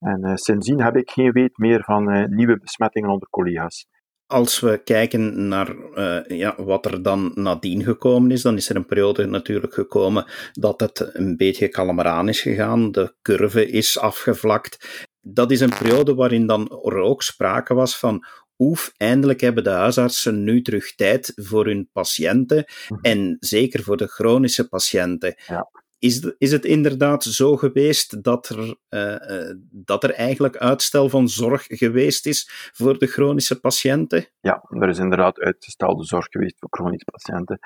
En 0.00 0.20
uh, 0.26 0.32
sindsdien 0.34 0.82
heb 0.82 0.96
ik 0.96 1.10
geen 1.10 1.32
weet 1.32 1.58
meer 1.58 1.84
van 1.84 2.16
uh, 2.16 2.26
nieuwe 2.26 2.58
besmettingen 2.58 3.10
onder 3.10 3.28
collega's. 3.28 3.86
Als 4.26 4.60
we 4.60 4.80
kijken 4.84 5.48
naar 5.48 5.74
uh, 5.94 6.38
ja, 6.38 6.54
wat 6.62 6.86
er 6.86 7.02
dan 7.02 7.32
nadien 7.34 7.82
gekomen 7.82 8.30
is, 8.30 8.42
dan 8.42 8.56
is 8.56 8.68
er 8.68 8.76
een 8.76 8.86
periode 8.86 9.26
natuurlijk 9.26 9.74
gekomen 9.74 10.24
dat 10.52 10.80
het 10.80 11.10
een 11.12 11.36
beetje 11.36 11.68
kalmer 11.68 12.06
aan 12.06 12.28
is 12.28 12.40
gegaan. 12.40 12.92
De 12.92 13.14
curve 13.22 13.70
is 13.70 13.98
afgevlakt. 13.98 15.08
Dat 15.20 15.50
is 15.50 15.60
een 15.60 15.76
periode 15.78 16.14
waarin 16.14 16.46
dan 16.46 16.82
er 16.84 16.96
ook 16.96 17.22
sprake 17.22 17.74
was 17.74 17.98
van 17.98 18.24
oef, 18.60 18.92
eindelijk 18.96 19.40
hebben 19.40 19.64
de 19.64 19.70
huisartsen 19.70 20.44
nu 20.44 20.62
terug 20.62 20.94
tijd 20.94 21.32
voor 21.34 21.66
hun 21.66 21.88
patiënten 21.92 22.64
mhm. 22.88 23.00
en 23.02 23.36
zeker 23.40 23.82
voor 23.82 23.96
de 23.96 24.06
chronische 24.06 24.68
patiënten. 24.68 25.34
Ja. 25.46 25.70
Is, 26.00 26.32
is 26.38 26.52
het 26.52 26.64
inderdaad 26.64 27.24
zo 27.24 27.56
geweest 27.56 28.22
dat 28.22 28.48
er, 28.48 28.76
uh, 28.90 29.54
dat 29.70 30.04
er 30.04 30.12
eigenlijk 30.14 30.56
uitstel 30.56 31.08
van 31.08 31.28
zorg 31.28 31.64
geweest 31.66 32.26
is 32.26 32.70
voor 32.74 32.98
de 32.98 33.06
chronische 33.06 33.60
patiënten? 33.60 34.26
Ja, 34.40 34.64
er 34.68 34.88
is 34.88 34.98
inderdaad 34.98 35.38
uitgestelde 35.38 36.04
zorg 36.04 36.26
geweest 36.30 36.58
voor 36.58 36.68
chronische 36.70 37.10
patiënten. 37.10 37.58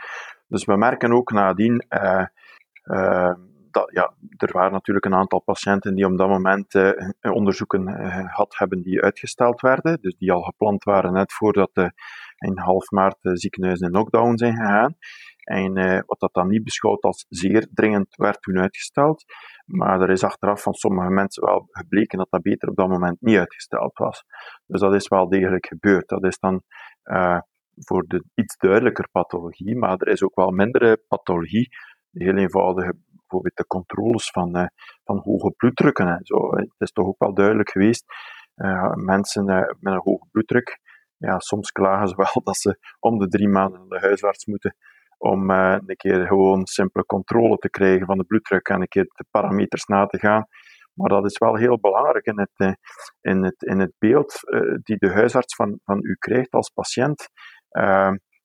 Dus 0.49 0.65
we 0.65 0.77
merken 0.77 1.13
ook 1.13 1.33
nadien. 1.33 1.87
Uh, 1.89 2.25
dat, 3.71 3.91
ja, 3.93 4.15
er 4.37 4.53
waren 4.53 4.73
natuurlijk 4.73 5.07
een 5.07 5.15
aantal 5.15 5.41
patiënten 5.41 5.95
die 5.95 6.07
op 6.07 6.19
dat 6.19 6.29
moment 6.29 6.75
onderzoeken 7.21 7.89
had 8.27 8.55
hebben 8.59 8.83
die 8.83 9.03
uitgesteld 9.03 9.61
werden, 9.61 9.99
dus 10.01 10.17
die 10.17 10.33
al 10.33 10.43
gepland 10.43 10.85
waren 10.85 11.13
net 11.13 11.33
voordat 11.33 11.71
de, 11.73 11.93
in 12.39 12.59
half 12.59 12.91
maart 12.91 13.17
de 13.21 13.37
ziekenhuizen 13.37 13.87
in 13.87 13.93
lockdown 13.93 14.37
zijn 14.37 14.57
gegaan. 14.57 14.97
En 15.45 15.79
uh, 15.79 16.01
wat 16.07 16.21
dat 16.21 16.33
dan 16.33 16.49
niet 16.49 16.65
beschouwd 16.65 17.03
als 17.03 17.27
zeer 17.29 17.69
dringend 17.71 18.17
werd 18.17 18.43
toen 18.43 18.59
uitgesteld. 18.59 19.25
Maar 19.65 20.01
er 20.01 20.11
is 20.11 20.25
achteraf 20.25 20.63
van 20.63 20.75
sommige 20.75 21.11
mensen 21.11 21.45
wel 21.45 21.67
gebleken 21.71 22.19
dat 22.19 22.31
dat 22.31 22.43
beter 22.43 22.69
op 22.69 22.77
dat 22.77 22.89
moment 22.89 23.21
niet 23.21 23.37
uitgesteld 23.37 23.99
was. 23.99 24.25
Dus 24.67 24.81
dat 24.81 24.95
is 24.95 25.09
wel 25.09 25.29
degelijk 25.29 25.67
gebeurd. 25.67 26.09
Dat 26.09 26.25
is 26.25 26.39
dan 26.39 26.63
uh, 27.05 27.39
voor 27.75 28.05
de 28.07 28.25
iets 28.35 28.57
duidelijker 28.57 29.09
pathologie, 29.11 29.77
maar 29.77 29.97
er 29.99 30.09
is 30.09 30.23
ook 30.23 30.35
wel 30.35 30.51
mindere 30.51 31.03
pathologie. 31.09 31.69
Heel 32.11 32.37
eenvoudige, 32.37 32.95
bijvoorbeeld 33.11 33.57
de 33.57 33.67
controles 33.67 34.31
van, 34.31 34.57
uh, 34.57 34.67
van 35.05 35.19
hoge 35.19 35.51
bloeddrukken 35.57 36.09
en 36.09 36.21
zo. 36.23 36.57
Het 36.57 36.75
is 36.79 36.93
toch 36.93 37.07
ook 37.07 37.19
wel 37.19 37.35
duidelijk 37.35 37.71
geweest. 37.71 38.05
mensen 38.95 39.45
met 39.45 39.95
een 39.95 40.01
hoge 40.05 40.27
bloeddruk, 40.31 40.81
ja, 41.17 41.39
soms 41.39 41.71
klagen 41.71 42.09
ze 42.09 42.17
wel 42.17 42.43
dat 42.45 42.57
ze 42.57 42.79
om 42.99 43.19
de 43.19 43.29
drie 43.29 43.49
maanden 43.49 43.81
naar 43.81 44.01
de 44.01 44.07
huisarts 44.07 44.47
moeten 44.47 44.77
om 45.19 45.51
uh, 45.51 45.77
een 45.87 45.97
keer 45.97 46.27
gewoon 46.27 46.67
simpele 46.67 47.05
controle 47.05 47.57
te 47.57 47.71
krijgen 47.71 48.07
van 48.07 48.19
de 48.19 48.25
bloeddruk 48.25 48.69
en 48.69 48.81
een 48.81 48.89
keer 48.89 49.05
de 49.05 49.25
parameters 49.31 49.85
na 49.85 50.07
te 50.07 50.19
gaan. 50.19 50.47
Maar 50.95 51.09
dat 51.09 51.25
is 51.25 51.39
wel 51.39 51.57
heel 51.57 51.81
belangrijk 51.81 52.27
in 52.27 52.39
het, 52.39 52.51
uh, 52.57 52.73
in 53.21 53.45
het, 53.45 53.63
in 53.63 53.79
het 53.79 53.93
beeld 53.99 54.41
uh, 54.43 54.75
die 54.83 54.97
de 54.97 55.11
huisarts 55.13 55.55
van, 55.55 55.81
van 55.85 55.99
u 56.03 56.15
krijgt 56.19 56.53
als 56.53 56.71
patiënt. 56.71 57.29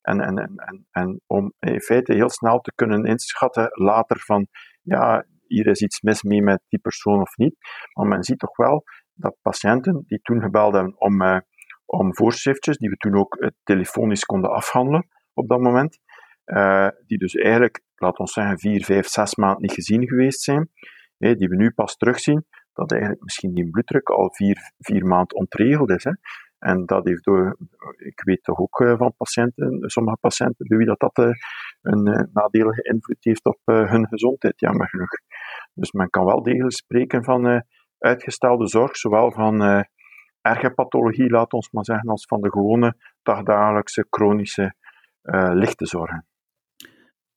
En, 0.02 0.22
en, 0.22 0.38
en, 0.38 0.88
en 0.92 1.22
om 1.28 1.54
in 1.60 1.82
feite 1.82 2.14
heel 2.14 2.30
snel 2.30 2.60
te 2.60 2.72
kunnen 2.76 3.06
inschatten 3.06 3.68
later 3.72 4.20
van, 4.20 4.48
ja, 4.82 5.26
hier 5.48 5.68
is 5.68 5.82
iets 5.82 6.02
mis 6.02 6.24
mee 6.24 6.42
met 6.42 6.62
die 6.68 6.80
persoon 6.80 7.22
of 7.22 7.38
niet. 7.38 7.56
Maar 7.94 8.08
men 8.08 8.24
ziet 8.24 8.40
toch 8.40 8.56
wel 8.56 8.84
dat 9.14 9.38
patiënten 9.42 10.04
die 10.08 10.20
toen 10.22 10.42
gebeld 10.42 10.74
hebben 10.74 11.00
om, 11.00 11.44
om 11.86 12.16
voorschriftjes, 12.16 12.78
die 12.78 12.90
we 12.90 12.96
toen 12.96 13.16
ook 13.16 13.52
telefonisch 13.64 14.26
konden 14.26 14.52
afhandelen 14.52 15.08
op 15.34 15.48
dat 15.48 15.60
moment, 15.60 16.00
uh, 16.50 16.88
die 17.06 17.18
dus 17.18 17.34
eigenlijk, 17.34 17.82
laten 17.96 18.24
we 18.26 18.32
zeggen, 18.32 18.60
vier, 18.60 18.86
vijf, 18.86 19.08
zes 19.08 19.36
maanden 19.36 19.62
niet 19.62 19.74
gezien 19.74 20.08
geweest 20.08 20.42
zijn, 20.42 20.70
hè, 21.18 21.36
die 21.36 21.48
we 21.48 21.56
nu 21.56 21.72
pas 21.72 21.98
terugzien, 21.98 22.46
dat 22.74 22.92
eigenlijk 22.92 23.24
misschien 23.24 23.54
die 23.54 23.70
bloeddruk 23.70 24.10
al 24.10 24.34
vier, 24.34 24.74
vier 24.78 25.06
maanden 25.06 25.38
ontregeld 25.38 25.90
is. 25.90 26.04
Hè. 26.04 26.12
En 26.60 26.86
dat 26.86 27.08
heeft 27.08 27.24
door, 27.24 27.58
ik 27.98 28.22
weet 28.24 28.44
toch 28.44 28.60
ook 28.60 28.80
uh, 28.80 28.98
van 28.98 29.14
patiënten, 29.18 29.90
sommige 29.90 30.18
patiënten, 30.22 30.68
bij 30.68 30.78
wie 30.78 30.88
dat, 30.88 31.00
dat 31.00 31.36
een 31.82 32.30
nadelige 32.34 32.82
invloed 32.82 33.24
heeft 33.24 33.46
op 33.46 33.60
hun 33.64 34.08
gezondheid, 34.08 34.60
jammer 34.60 34.90
genoeg. 34.90 35.10
Dus 35.74 35.92
men 35.92 36.10
kan 36.10 36.26
wel 36.26 36.44
degelijk 36.44 36.76
spreken 36.76 37.24
van 37.24 37.64
uitgestelde 37.98 38.68
zorg, 38.68 38.98
zowel 38.98 39.32
van 39.32 39.86
erge 40.42 40.70
pathologie, 40.70 41.30
laat 41.30 41.54
ons 41.54 41.72
maar 41.72 41.86
zeggen, 41.86 42.10
als 42.10 42.26
van 42.26 42.42
de 42.42 42.52
gewone 42.52 42.96
dagdagelijkse 43.24 44.06
chronische 44.10 44.74
lichte 45.54 45.86
zorgen 45.86 46.28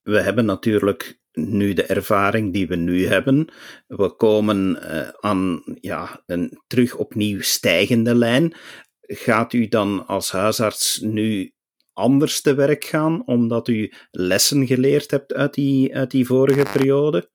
we 0.02 0.20
hebben 0.20 0.44
natuurlijk 0.44 1.20
nu 1.32 1.72
de 1.72 1.86
ervaring 1.86 2.52
die 2.52 2.68
we 2.68 2.76
nu 2.76 3.06
hebben. 3.06 3.48
We 3.86 4.16
komen 4.16 4.78
uh, 4.82 5.08
aan 5.20 5.62
ja, 5.80 6.22
een 6.26 6.60
terug 6.66 6.96
opnieuw 6.96 7.40
stijgende 7.40 8.14
lijn. 8.14 8.54
Gaat 9.00 9.52
u 9.52 9.68
dan 9.68 10.06
als 10.06 10.32
huisarts 10.32 11.00
nu 11.00 11.52
anders 11.92 12.40
te 12.40 12.54
werk 12.54 12.84
gaan, 12.84 13.26
omdat 13.26 13.68
u 13.68 13.92
lessen 14.10 14.66
geleerd 14.66 15.10
hebt 15.10 15.34
uit 15.34 15.54
die, 15.54 15.94
uit 15.94 16.10
die 16.10 16.26
vorige 16.26 16.66
periode? 16.72 17.30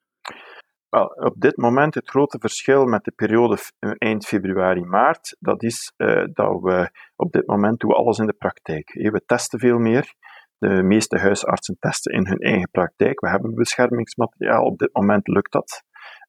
Wel, 0.90 1.06
op 1.06 1.34
dit 1.38 1.58
moment 1.58 1.94
het 1.94 2.10
grote 2.10 2.40
verschil 2.40 2.86
met 2.86 3.04
de 3.04 3.12
periode 3.12 3.58
eh, 3.80 3.92
eind 3.98 4.26
februari, 4.26 4.82
maart, 4.82 5.36
dat 5.40 5.64
is 5.64 5.94
uh, 5.98 6.24
dat 6.34 6.62
we 6.62 6.90
op 7.16 7.32
dit 7.32 7.48
moment 7.48 7.80
doen 7.80 7.92
alles 7.92 8.18
in 8.18 8.26
de 8.26 8.34
praktijk. 8.34 8.94
We 8.94 9.22
testen 9.26 9.60
veel 9.60 9.78
meer. 9.78 10.14
De 10.58 10.84
meeste 10.84 11.18
huisartsen 11.18 11.78
testen 11.80 12.14
in 12.14 12.28
hun 12.28 12.38
eigen 12.38 12.70
praktijk. 12.72 13.20
We 13.20 13.30
hebben 13.30 13.56
beschermingsmateriaal, 13.56 14.66
op 14.66 14.78
dit 14.78 14.94
moment 14.94 15.28
lukt 15.28 15.52
dat. 15.52 15.84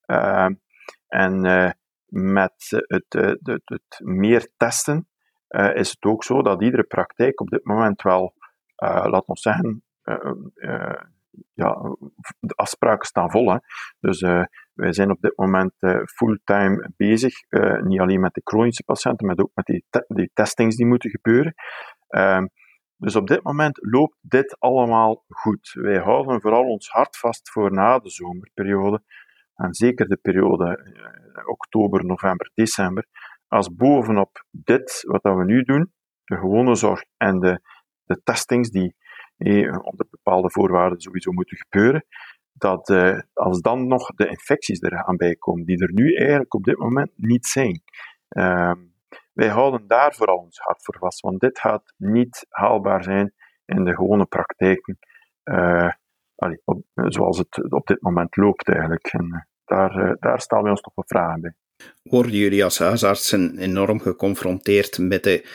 Uh, 0.07 0.49
en 1.07 1.45
uh, 1.45 1.71
met 2.07 2.55
het, 2.69 3.05
het, 3.09 3.63
het, 3.65 4.01
meer 4.05 4.49
testen 4.57 5.09
is 5.75 5.91
het 5.91 6.05
ook 6.05 6.25
zo 6.25 6.43
dat 6.43 6.63
iedere 6.63 6.83
praktijk 6.83 7.41
op 7.41 7.49
dit 7.49 7.65
moment 7.65 8.03
wel, 8.03 8.35
laten 8.77 9.25
we 9.27 9.39
zeggen, 9.39 9.85
ja, 11.53 11.97
de 12.41 12.55
afspraken 12.55 13.07
staan 13.07 13.31
vol. 13.31 13.51
Hè. 13.53 13.59
Dus 14.01 14.21
wij 14.73 14.93
zijn 14.93 15.11
op 15.11 15.21
dit 15.21 15.37
moment 15.37 15.73
fulltime 16.15 16.91
bezig, 16.97 17.35
niet 17.81 18.01
alleen 18.01 18.21
met 18.21 18.35
de 18.35 18.41
chronische 18.45 18.85
patiënten, 18.85 19.27
maar 19.27 19.37
ook 19.39 19.51
met 19.55 19.67
die, 19.67 19.85
die 20.07 20.31
testings 20.35 20.77
die 20.77 20.87
moeten 20.87 21.11
gebeuren. 21.11 21.55
Ehm, 22.99 23.07
dus 23.07 23.17
op 23.17 23.27
dit 23.27 23.43
moment 23.43 23.79
loopt 23.81 24.17
dit 24.21 24.57
allemaal 24.59 25.25
goed. 25.29 25.71
Wij 25.73 25.99
houden 25.99 26.41
vooral 26.41 26.65
ons 26.65 26.89
hart 26.89 27.17
vast 27.17 27.51
voor 27.51 27.73
na 27.73 27.99
de 27.99 28.11
zomerperiode. 28.11 29.03
En 29.55 29.75
zeker 29.75 30.09
de 30.09 30.17
periode 30.17 30.93
eh, 31.35 31.49
oktober, 31.49 32.05
november, 32.05 32.51
december. 32.55 33.07
Als 33.49 33.75
bovenop 33.75 34.45
dit, 34.51 35.03
wat 35.07 35.23
we 35.23 35.45
nu 35.45 35.63
doen, 35.63 35.93
de 36.25 36.37
gewone 36.37 36.75
zorg 36.75 37.05
en 37.17 37.39
de, 37.41 37.61
de 38.05 38.21
testings 38.25 38.71
die 38.71 38.95
eh, 39.37 39.79
onder 39.83 40.07
bepaalde 40.11 40.51
voorwaarden 40.51 41.01
sowieso 41.01 41.33
moeten 41.33 41.57
gebeuren, 41.57 42.05
dat 42.53 42.89
eh, 42.89 43.19
als 43.33 43.61
dan 43.61 43.87
nog 43.87 44.07
de 44.07 44.29
infecties 44.29 44.81
eraan 44.81 45.17
bijkomen, 45.17 45.65
die 45.65 45.79
er 45.79 45.93
nu 45.93 46.15
eigenlijk 46.15 46.55
op 46.55 46.65
dit 46.65 46.79
moment 46.79 47.11
niet 47.17 47.47
zijn. 47.47 47.83
Uh, 48.29 48.73
wij 49.39 49.49
houden 49.49 49.87
daar 49.87 50.15
vooral 50.15 50.37
ons 50.37 50.59
hart 50.59 50.85
voor 50.85 50.97
vast, 50.99 51.21
want 51.21 51.41
dit 51.41 51.59
gaat 51.59 51.95
niet 51.97 52.47
haalbaar 52.49 53.03
zijn 53.03 53.35
in 53.65 53.85
de 53.85 53.95
gewone 53.95 54.25
praktijken, 54.25 54.99
op, 56.65 56.83
zoals 56.95 57.39
het 57.39 57.73
op 57.73 57.87
dit 57.87 58.03
moment 58.03 58.37
loopt 58.37 58.69
eigenlijk. 58.69 59.07
En 59.07 59.25
uh, 59.25 59.41
daar, 59.65 60.09
uh, 60.09 60.13
daar 60.21 60.41
stellen 60.41 60.65
we 60.65 60.71
ons 60.71 60.81
toch 60.81 60.95
wat 60.95 61.09
vragen 61.09 61.41
bij. 61.41 61.55
Worden 62.03 62.33
jullie 62.33 62.65
als 62.65 62.79
huisartsen 62.79 63.59
enorm 63.59 64.01
geconfronteerd 64.01 64.99
met 64.99 65.23
de 65.25 65.49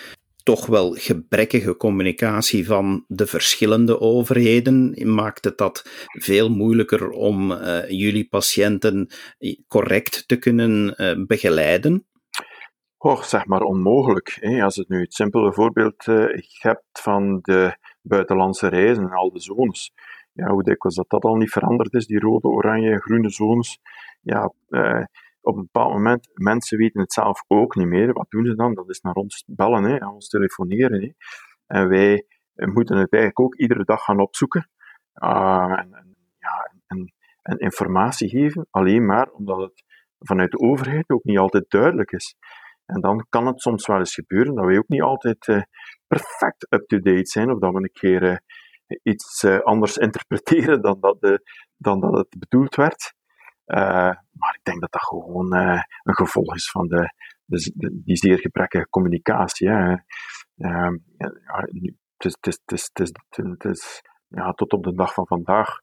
toch 0.44 0.66
wel 0.66 0.94
gebrekkige 0.94 1.78
communicatie 1.78 2.66
van 2.66 3.06
de 3.08 3.28
verschillende 3.28 4.00
overheden? 4.00 4.94
Maakt 5.13 5.46
het 5.46 5.58
dat 5.58 5.90
veel 6.20 6.50
moeilijker 6.50 7.10
om 7.10 7.54
jullie 7.88 8.28
patiënten 8.28 9.08
correct 9.68 10.28
te 10.28 10.36
kunnen 10.36 10.96
begeleiden? 11.28 12.08
Och, 13.05 13.25
zeg 13.25 13.45
maar 13.45 13.62
onmogelijk. 13.62 14.38
Hè. 14.39 14.63
Als 14.63 14.75
het 14.75 14.89
nu 14.89 15.01
het 15.01 15.13
simpele 15.13 15.53
voorbeeld 15.53 16.07
uh, 16.07 16.38
hebt 16.60 17.01
van 17.01 17.39
de 17.41 17.77
buitenlandse 18.01 18.67
reizen 18.67 19.03
en 19.03 19.12
al 19.12 19.31
de 19.31 19.39
zones. 19.39 19.93
Ja, 20.33 20.48
hoe 20.48 20.63
dikwijls 20.63 20.95
dat 20.95 21.10
dat 21.10 21.24
al 21.24 21.36
niet 21.36 21.51
veranderd 21.51 21.93
is, 21.93 22.05
die 22.05 22.19
rode, 22.19 22.48
oranje, 22.48 23.01
groene 23.01 23.29
zones. 23.29 23.79
Ja, 24.22 24.53
uh, 24.69 25.03
op 25.41 25.55
een 25.55 25.62
bepaald 25.62 25.93
moment, 25.93 26.29
mensen 26.33 26.77
weten 26.77 27.01
het 27.01 27.13
zelf 27.13 27.43
ook 27.48 27.75
niet 27.75 27.88
meer. 27.88 28.13
Wat 28.13 28.29
doen 28.29 28.45
ze 28.45 28.55
dan? 28.55 28.74
Dat 28.74 28.89
is 28.89 29.01
naar 29.01 29.13
ons 29.13 29.43
bellen, 29.48 29.83
hè, 29.83 30.00
aan 30.00 30.13
ons 30.13 30.27
telefoneren. 30.27 31.01
Hè. 31.01 31.12
En 31.65 31.88
wij 31.89 32.25
moeten 32.53 32.98
het 32.98 33.12
eigenlijk 33.12 33.39
ook 33.39 33.55
iedere 33.55 33.83
dag 33.83 34.03
gaan 34.03 34.19
opzoeken. 34.19 34.69
Uh, 35.13 35.79
en, 35.79 36.15
ja, 36.39 36.72
en 37.41 37.57
informatie 37.57 38.29
geven, 38.29 38.67
alleen 38.69 39.05
maar 39.05 39.29
omdat 39.29 39.62
het 39.62 39.83
vanuit 40.19 40.51
de 40.51 40.60
overheid 40.60 41.10
ook 41.10 41.24
niet 41.24 41.38
altijd 41.38 41.65
duidelijk 41.69 42.12
is. 42.12 42.36
En 42.86 43.02
dan 43.02 43.25
kan 43.30 43.46
het 43.46 43.62
soms 43.62 43.88
wel 43.88 43.98
eens 43.98 44.13
gebeuren 44.13 44.56
dat 44.56 44.66
we 44.66 44.78
ook 44.78 44.88
niet 44.88 45.02
altijd 45.02 45.48
uh, 45.48 45.62
perfect 46.08 46.68
up-to-date 46.70 47.25
zijn, 47.25 47.52
of 47.52 47.60
dat 47.60 47.74
we 47.74 47.78
een 47.78 47.92
keer 47.92 48.24
uh, 48.24 48.38
iets 49.04 49.44
uh, 49.44 49.60
anders 49.60 49.98
interpreteren 50.08 50.82
dan 50.82 51.00
dat, 51.00 51.42
dan 51.78 52.00
dat 52.00 52.13
het 52.13 52.40
bedoeld 52.40 52.75
werd. 52.75 53.13
maar 54.32 54.56
ik 54.56 54.63
denk 54.63 54.82
dat 54.82 54.92
dat 54.92 55.04
gewoon 55.04 55.54
een 55.54 56.16
gevolg 56.16 56.56
is 56.56 56.72
van 56.72 56.88
de, 56.88 57.13
de, 57.46 58.02
die 58.04 58.18
zeer 58.18 58.40
gebrekkige 58.40 58.90
communicatie. 58.90 59.70
Hè. 59.70 59.96
Ja, 64.28 64.52
tot 64.52 64.74
op 64.74 64.84
de 64.84 64.94
dag 64.94 65.13
van 65.13 65.28
vandaag 65.28 65.80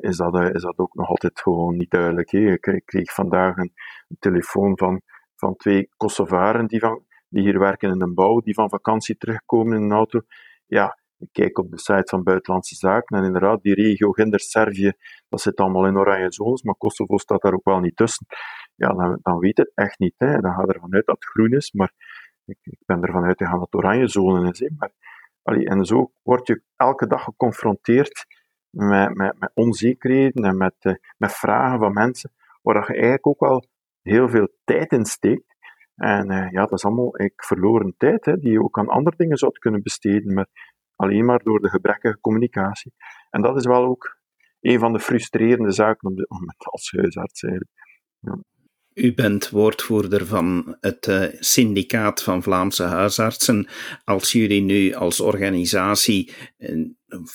is, 0.00 0.16
dat, 0.16 0.54
is 0.54 0.62
dat 0.62 0.78
ook 0.78 0.94
nog 0.94 1.08
altijd 1.08 1.40
gewoon 1.40 1.76
niet 1.76 1.90
duidelijk. 1.90 2.32
Ik 2.32 2.82
kreeg 2.84 3.12
vandaag 3.12 3.56
een 3.56 3.72
telefoon 4.18 4.78
van 4.78 5.02
van 5.36 5.56
twee 5.56 5.88
Kosovaren 5.96 6.66
die, 6.66 6.80
van, 6.80 7.02
die 7.28 7.42
hier 7.42 7.58
werken 7.58 7.90
in 7.90 7.98
de 7.98 8.12
bouw, 8.12 8.40
die 8.40 8.54
van 8.54 8.68
vakantie 8.68 9.16
terugkomen 9.16 9.76
in 9.76 9.82
een 9.82 9.92
auto. 9.92 10.20
Ja, 10.66 10.98
ik 11.18 11.28
kijk 11.32 11.58
op 11.58 11.70
de 11.70 11.78
site 11.78 12.04
van 12.04 12.22
Buitenlandse 12.22 12.74
Zaken 12.74 13.18
en 13.18 13.24
inderdaad, 13.24 13.62
die 13.62 13.74
regio 13.74 14.10
Ginder-Servië, 14.10 14.92
dat 15.28 15.40
zit 15.40 15.56
allemaal 15.56 15.86
in 15.86 15.98
oranje 15.98 16.32
zones, 16.32 16.62
maar 16.62 16.74
Kosovo 16.74 17.18
staat 17.18 17.42
daar 17.42 17.52
ook 17.52 17.64
wel 17.64 17.80
niet 17.80 17.96
tussen. 17.96 18.26
Ja, 18.74 18.88
dan, 18.88 19.18
dan 19.22 19.38
weet 19.38 19.56
het 19.56 19.72
echt 19.74 19.98
niet. 19.98 20.14
Hè. 20.16 20.40
Dan 20.40 20.54
gaat 20.54 20.68
er 20.68 20.80
vanuit 20.80 21.06
dat 21.06 21.14
het 21.14 21.24
groen 21.24 21.52
is, 21.52 21.72
maar 21.72 21.92
ik, 22.44 22.58
ik 22.62 22.78
ben 22.86 23.02
ervan 23.02 23.24
uitgegaan 23.24 23.58
dat 23.58 23.68
het 23.70 23.84
oranje 23.84 24.08
zone 24.08 24.50
is. 24.50 24.70
Maar, 24.76 24.90
allee, 25.42 25.66
en 25.66 25.84
zo 25.84 26.12
word 26.22 26.46
je 26.46 26.62
elke 26.76 27.06
dag 27.06 27.22
geconfronteerd 27.22 28.26
met, 28.70 29.14
met, 29.14 29.38
met 29.38 29.50
onzekerheden 29.54 30.44
en 30.44 30.56
met, 30.56 30.74
uh, 30.80 30.94
met 31.16 31.32
vragen 31.32 31.78
van 31.78 31.92
mensen, 31.92 32.32
waar 32.62 32.74
je 32.74 32.92
eigenlijk 32.92 33.26
ook 33.26 33.40
wel 33.40 33.64
heel 34.06 34.28
veel 34.28 34.48
tijd 34.64 34.92
in 34.92 35.04
steekt. 35.04 35.54
En 35.94 36.30
uh, 36.30 36.50
ja, 36.50 36.60
dat 36.60 36.72
is 36.72 36.84
allemaal 36.84 37.16
verloren 37.36 37.94
tijd, 37.96 38.24
hè, 38.24 38.36
die 38.36 38.52
je 38.52 38.62
ook 38.62 38.78
aan 38.78 38.88
andere 38.88 39.16
dingen 39.16 39.36
zou 39.36 39.52
kunnen 39.52 39.82
besteden, 39.82 40.34
maar 40.34 40.46
alleen 40.96 41.24
maar 41.24 41.42
door 41.42 41.60
de 41.60 41.68
gebrekkige 41.68 42.20
communicatie. 42.20 42.92
En 43.30 43.42
dat 43.42 43.56
is 43.56 43.66
wel 43.66 43.84
ook 43.84 44.18
een 44.60 44.78
van 44.78 44.92
de 44.92 45.00
frustrerende 45.00 45.72
zaken 45.72 46.08
dit 46.14 46.30
moment 46.30 46.64
als 46.66 46.92
huisarts 46.96 47.42
eigenlijk. 47.42 47.72
Ja. 48.18 48.38
U 48.96 49.14
bent 49.14 49.50
woordvoerder 49.50 50.26
van 50.26 50.76
het 50.80 51.06
uh, 51.06 51.24
syndicaat 51.38 52.22
van 52.22 52.42
Vlaamse 52.42 52.82
huisartsen. 52.82 53.66
Als 54.04 54.32
jullie 54.32 54.62
nu 54.62 54.94
als 54.94 55.20
organisatie 55.20 56.32
uh, 56.58 56.86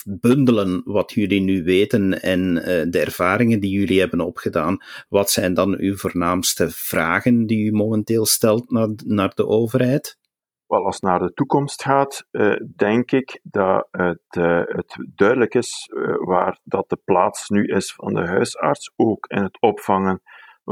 bundelen 0.06 0.82
wat 0.86 1.12
jullie 1.12 1.42
nu 1.42 1.64
weten 1.64 2.22
en 2.22 2.56
uh, 2.56 2.64
de 2.64 3.00
ervaringen 3.00 3.60
die 3.60 3.72
jullie 3.72 4.00
hebben 4.00 4.20
opgedaan, 4.20 4.78
wat 5.10 5.30
zijn 5.30 5.54
dan 5.54 5.78
uw 5.80 5.96
voornaamste 5.96 6.70
vragen 6.70 7.46
die 7.46 7.66
u 7.66 7.72
momenteel 7.72 8.26
stelt 8.26 8.72
naar, 8.72 8.90
naar 9.06 9.32
de 9.36 9.48
overheid? 9.48 10.20
Wel, 10.68 10.86
als 10.86 10.96
het 10.96 11.04
naar 11.04 11.20
de 11.20 11.34
toekomst 11.34 11.84
gaat, 11.84 12.28
denk 12.76 13.12
ik 13.12 13.40
dat 13.44 13.88
het, 13.92 14.22
het 14.68 14.96
duidelijk 15.16 15.54
is 15.54 15.90
waar 16.26 16.60
dat 16.64 16.90
de 16.90 17.00
plaats 17.04 17.50
nu 17.50 17.66
is 17.66 17.94
van 17.94 18.14
de 18.14 18.28
huisarts, 18.28 18.92
ook 18.96 19.26
in 19.28 19.44
het 19.44 19.62
opvangen 19.62 20.22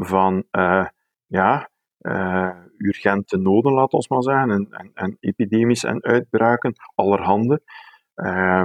van 0.06 0.44
uh, 0.52 0.88
ja, 1.26 1.70
uh, 2.00 2.56
urgente 2.78 3.38
noden, 3.38 3.74
laat 3.74 3.94
ons 3.94 4.08
maar 4.08 4.24
zeggen, 4.24 4.52
en, 4.52 4.68
en, 4.70 4.92
en 4.94 5.18
epidemisch 5.20 5.84
en 5.84 6.04
uitbraken, 6.04 6.74
allerhande. 6.96 7.62
Uh, 8.16 8.64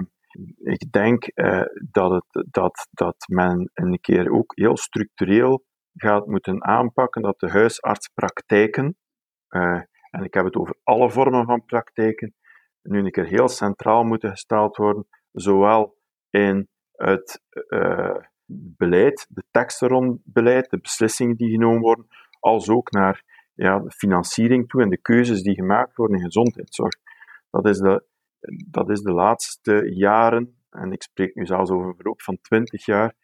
ik 0.56 0.92
denk 0.92 1.26
dat, 1.90 2.10
het, 2.10 2.46
dat, 2.50 2.88
dat 2.90 3.16
men 3.28 3.70
een 3.74 4.00
keer 4.00 4.32
ook 4.32 4.52
heel 4.54 4.76
structureel 4.76 5.64
gaat 5.92 6.26
moeten 6.26 6.64
aanpakken 6.64 7.22
dat 7.22 7.38
de 7.38 7.50
huisartspraktijken, 7.50 8.96
en 10.10 10.22
ik 10.22 10.34
heb 10.34 10.44
het 10.44 10.56
over 10.56 10.76
alle 10.82 11.10
vormen 11.10 11.44
van 11.44 11.64
praktijken, 11.64 12.34
nu 12.82 12.98
een 12.98 13.10
keer 13.10 13.26
heel 13.26 13.48
centraal 13.48 14.04
moeten 14.04 14.30
gesteld 14.30 14.76
worden, 14.76 15.06
zowel 15.32 15.96
in 16.30 16.68
het 16.92 17.42
beleid, 18.56 19.26
de 19.28 19.42
teksten 19.50 19.88
rond 19.88 20.20
beleid, 20.24 20.70
de 20.70 20.78
beslissingen 20.78 21.36
die 21.36 21.50
genomen 21.50 21.80
worden, 21.80 22.06
als 22.40 22.68
ook 22.68 22.90
naar 22.90 23.22
ja, 23.54 23.78
de 23.78 23.90
financiering 23.90 24.68
toe 24.68 24.82
en 24.82 24.88
de 24.88 25.00
keuzes 25.00 25.42
die 25.42 25.54
gemaakt 25.54 25.96
worden 25.96 26.16
in 26.16 26.24
gezondheidszorg. 26.24 26.94
Dat 27.50 27.66
is 27.66 27.78
de, 27.78 28.04
dat 28.70 28.90
is 28.90 29.00
de 29.00 29.12
laatste 29.12 29.90
jaren, 29.94 30.56
en 30.70 30.92
ik 30.92 31.02
spreek 31.02 31.34
nu 31.34 31.46
zelfs 31.46 31.70
over 31.70 31.86
een 31.88 31.94
verloop 31.94 32.22
van 32.22 32.38
twintig 32.40 32.84
jaar, 32.84 33.14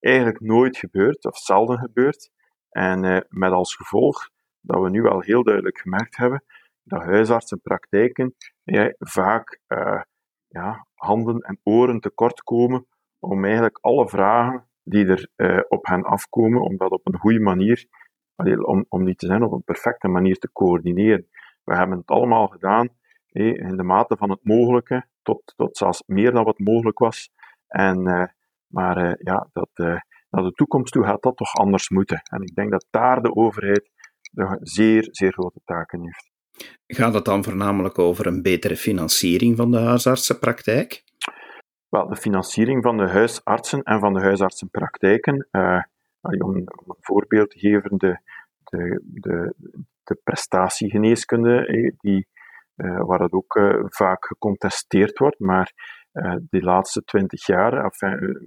eigenlijk 0.00 0.40
nooit 0.40 0.76
gebeurd, 0.76 1.24
of 1.24 1.38
zelden 1.38 1.78
gebeurd. 1.78 2.30
En 2.68 3.04
eh, 3.04 3.20
met 3.28 3.52
als 3.52 3.74
gevolg 3.74 4.30
dat 4.60 4.82
we 4.82 4.90
nu 4.90 5.06
al 5.06 5.20
heel 5.20 5.42
duidelijk 5.42 5.78
gemerkt 5.78 6.16
hebben 6.16 6.44
dat 6.88 7.02
huisartsenpraktijken 7.02 8.34
ja, 8.62 8.94
vaak 8.98 9.60
uh, 9.68 10.02
ja, 10.48 10.86
handen 10.94 11.40
en 11.40 11.60
oren 11.62 12.00
tekort 12.00 12.42
komen 12.42 12.86
om 13.18 13.44
eigenlijk 13.44 13.78
alle 13.80 14.08
vragen 14.08 14.67
die 14.88 15.06
er 15.06 15.28
uh, 15.36 15.60
op 15.68 15.86
hen 15.86 16.02
afkomen, 16.02 16.62
om 16.62 16.76
dat 16.76 16.90
op 16.90 17.06
een 17.06 17.18
goede 17.18 17.40
manier, 17.40 17.86
om, 18.64 18.84
om 18.88 19.04
niet 19.04 19.18
te 19.18 19.26
zijn 19.26 19.42
op 19.42 19.52
een 19.52 19.64
perfecte 19.64 20.08
manier 20.08 20.38
te 20.38 20.52
coördineren. 20.52 21.26
We 21.64 21.76
hebben 21.76 21.98
het 21.98 22.06
allemaal 22.08 22.46
gedaan 22.46 22.88
hey, 23.26 23.52
in 23.52 23.76
de 23.76 23.82
mate 23.82 24.16
van 24.16 24.30
het 24.30 24.40
mogelijke, 24.42 25.06
tot, 25.22 25.54
tot 25.56 25.76
zelfs 25.76 26.02
meer 26.06 26.32
dan 26.32 26.44
wat 26.44 26.58
mogelijk 26.58 26.98
was. 26.98 27.30
En, 27.66 28.06
uh, 28.06 28.24
maar 28.66 29.16
ja, 29.22 29.48
dat, 29.52 29.70
naar 30.30 30.42
de 30.42 30.52
toekomst 30.52 30.92
toe 30.92 31.04
gaat 31.04 31.22
dat 31.22 31.36
toch 31.36 31.54
anders 31.54 31.88
moeten. 31.88 32.20
En 32.22 32.42
ik 32.42 32.54
denk 32.54 32.70
dat 32.70 32.86
daar 32.90 33.22
de 33.22 33.34
overheid 33.34 33.90
de 34.30 34.58
zeer, 34.62 35.08
zeer 35.10 35.32
grote 35.32 35.60
taken 35.64 36.02
heeft. 36.02 36.30
Gaat 36.86 37.14
het 37.14 37.24
dan 37.24 37.44
voornamelijk 37.44 37.98
over 37.98 38.26
een 38.26 38.42
betere 38.42 38.76
financiering 38.76 39.56
van 39.56 39.70
de 39.70 39.78
huisartsenpraktijk? 39.78 41.02
Wel, 41.88 42.08
de 42.08 42.16
financiering 42.16 42.82
van 42.82 42.96
de 42.96 43.08
huisartsen 43.08 43.82
en 43.82 44.00
van 44.00 44.12
de 44.12 44.20
huisartsenpraktijken, 44.20 45.48
uh, 45.52 45.82
om, 46.20 46.56
een 46.56 46.68
voorbeeld 47.00 47.50
te 47.50 47.58
geven, 47.58 47.98
de, 47.98 48.18
de, 48.64 49.00
de, 49.04 49.54
de 50.04 50.20
prestatiegeneeskunde, 50.24 51.66
eh, 51.66 51.92
die, 51.98 52.26
uh, 52.76 53.00
waar 53.04 53.20
het 53.20 53.32
ook 53.32 53.60
vaak 53.88 54.26
gecontesteerd 54.26 55.18
wordt, 55.18 55.38
maar 55.38 55.96
de 56.50 56.62
laatste 56.62 57.04
twintig 57.04 57.46
jaar, 57.46 57.84
of 57.84 57.96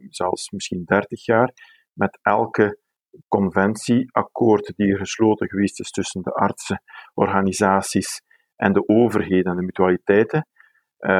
zelfs 0.10 0.50
misschien 0.50 0.84
dertig 0.86 1.26
jaar, 1.26 1.54
met 1.94 2.20
elke 2.22 2.80
conventieakkoord 3.28 4.74
die 4.76 4.96
gesloten 4.96 5.50
geweest 5.50 5.80
is 5.80 5.92
tussen 5.92 6.22
de 6.22 6.32
artsen, 6.32 6.82
organisaties 7.14 8.22
en 8.56 8.74
de 8.74 8.88
overheden 8.88 9.52
en 9.52 9.58
de 9.58 9.64
mutualiteiten, 9.64 10.48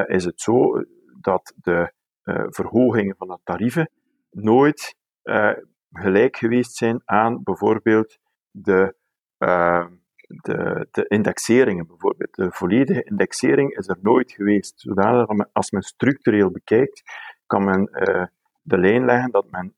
is 0.08 0.26
het 0.26 0.42
zo 0.42 0.84
dat 1.22 1.54
de 1.56 1.94
verhogingen 2.50 3.16
van 3.18 3.28
de 3.28 3.38
tarieven 3.44 3.90
nooit 4.32 4.96
uh, 5.24 5.54
gelijk 5.92 6.38
geweest 6.38 6.76
zijn 6.76 7.02
aan 7.06 7.44
bijvoorbeeld 7.44 8.18
de, 8.52 8.96
uh, 9.40 9.86
de, 10.28 10.88
de, 10.92 11.06
indexeringen. 11.08 11.88
Bijvoorbeeld. 11.88 12.36
De 12.36 12.52
volledige 12.52 13.04
indexering 13.04 13.78
is 13.78 13.88
er 13.88 13.98
nooit 14.02 14.32
geweest. 14.32 14.80
Zodanig 14.80 15.28
dat 15.28 15.50
als 15.54 15.72
men 15.72 15.82
structureel 15.82 16.52
bekijkt, 16.52 17.02
kan 17.46 17.64
men 17.64 17.86
de 18.62 18.78
lijn 18.78 19.06
leggen 19.06 19.32
dat 19.32 19.52
men 19.52 19.76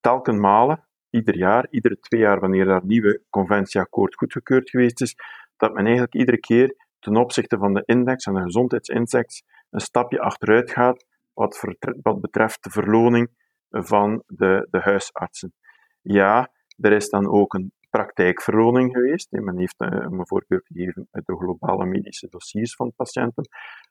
telkens 0.00 0.38
malen, 0.38 0.86
ieder 1.10 1.36
jaar, 1.36 1.66
iedere 1.70 1.98
twee 1.98 2.20
jaar, 2.20 2.40
wanneer 2.40 2.64
daar 2.64 2.84
nieuwe 2.84 3.22
conventieakkoord 3.30 4.14
goedgekeurd 4.14 4.70
geweest 4.70 5.00
is, 5.00 5.16
dat 5.56 5.72
men 5.72 5.84
eigenlijk 5.84 6.14
iedere 6.14 6.38
keer 6.38 6.74
ten 6.98 7.16
opzichte 7.16 7.58
van 7.58 7.74
de 7.74 7.82
index 7.86 8.26
en 8.26 8.34
de 8.34 8.42
gezondheidsindex 8.42 9.42
een 9.70 9.80
stapje 9.80 10.20
achteruit 10.20 10.70
gaat 10.70 11.04
wat, 11.34 11.60
wat 12.02 12.20
betreft 12.20 12.62
de 12.62 12.70
verloning 12.70 13.30
van 13.68 14.22
de, 14.26 14.68
de 14.70 14.80
huisartsen. 14.80 15.54
Ja, 16.00 16.50
er 16.76 16.92
is 16.92 17.08
dan 17.08 17.30
ook 17.30 17.54
een 17.54 17.72
praktijkverloning 17.90 18.92
geweest. 18.92 19.30
Men 19.30 19.58
heeft 19.58 19.80
eh, 19.80 19.88
een 19.90 20.26
voorbeeld 20.26 20.66
gegeven 20.66 21.08
uit 21.10 21.26
de 21.26 21.36
globale 21.36 21.84
medische 21.84 22.28
dossiers 22.28 22.74
van 22.74 22.92
patiënten. 22.96 23.48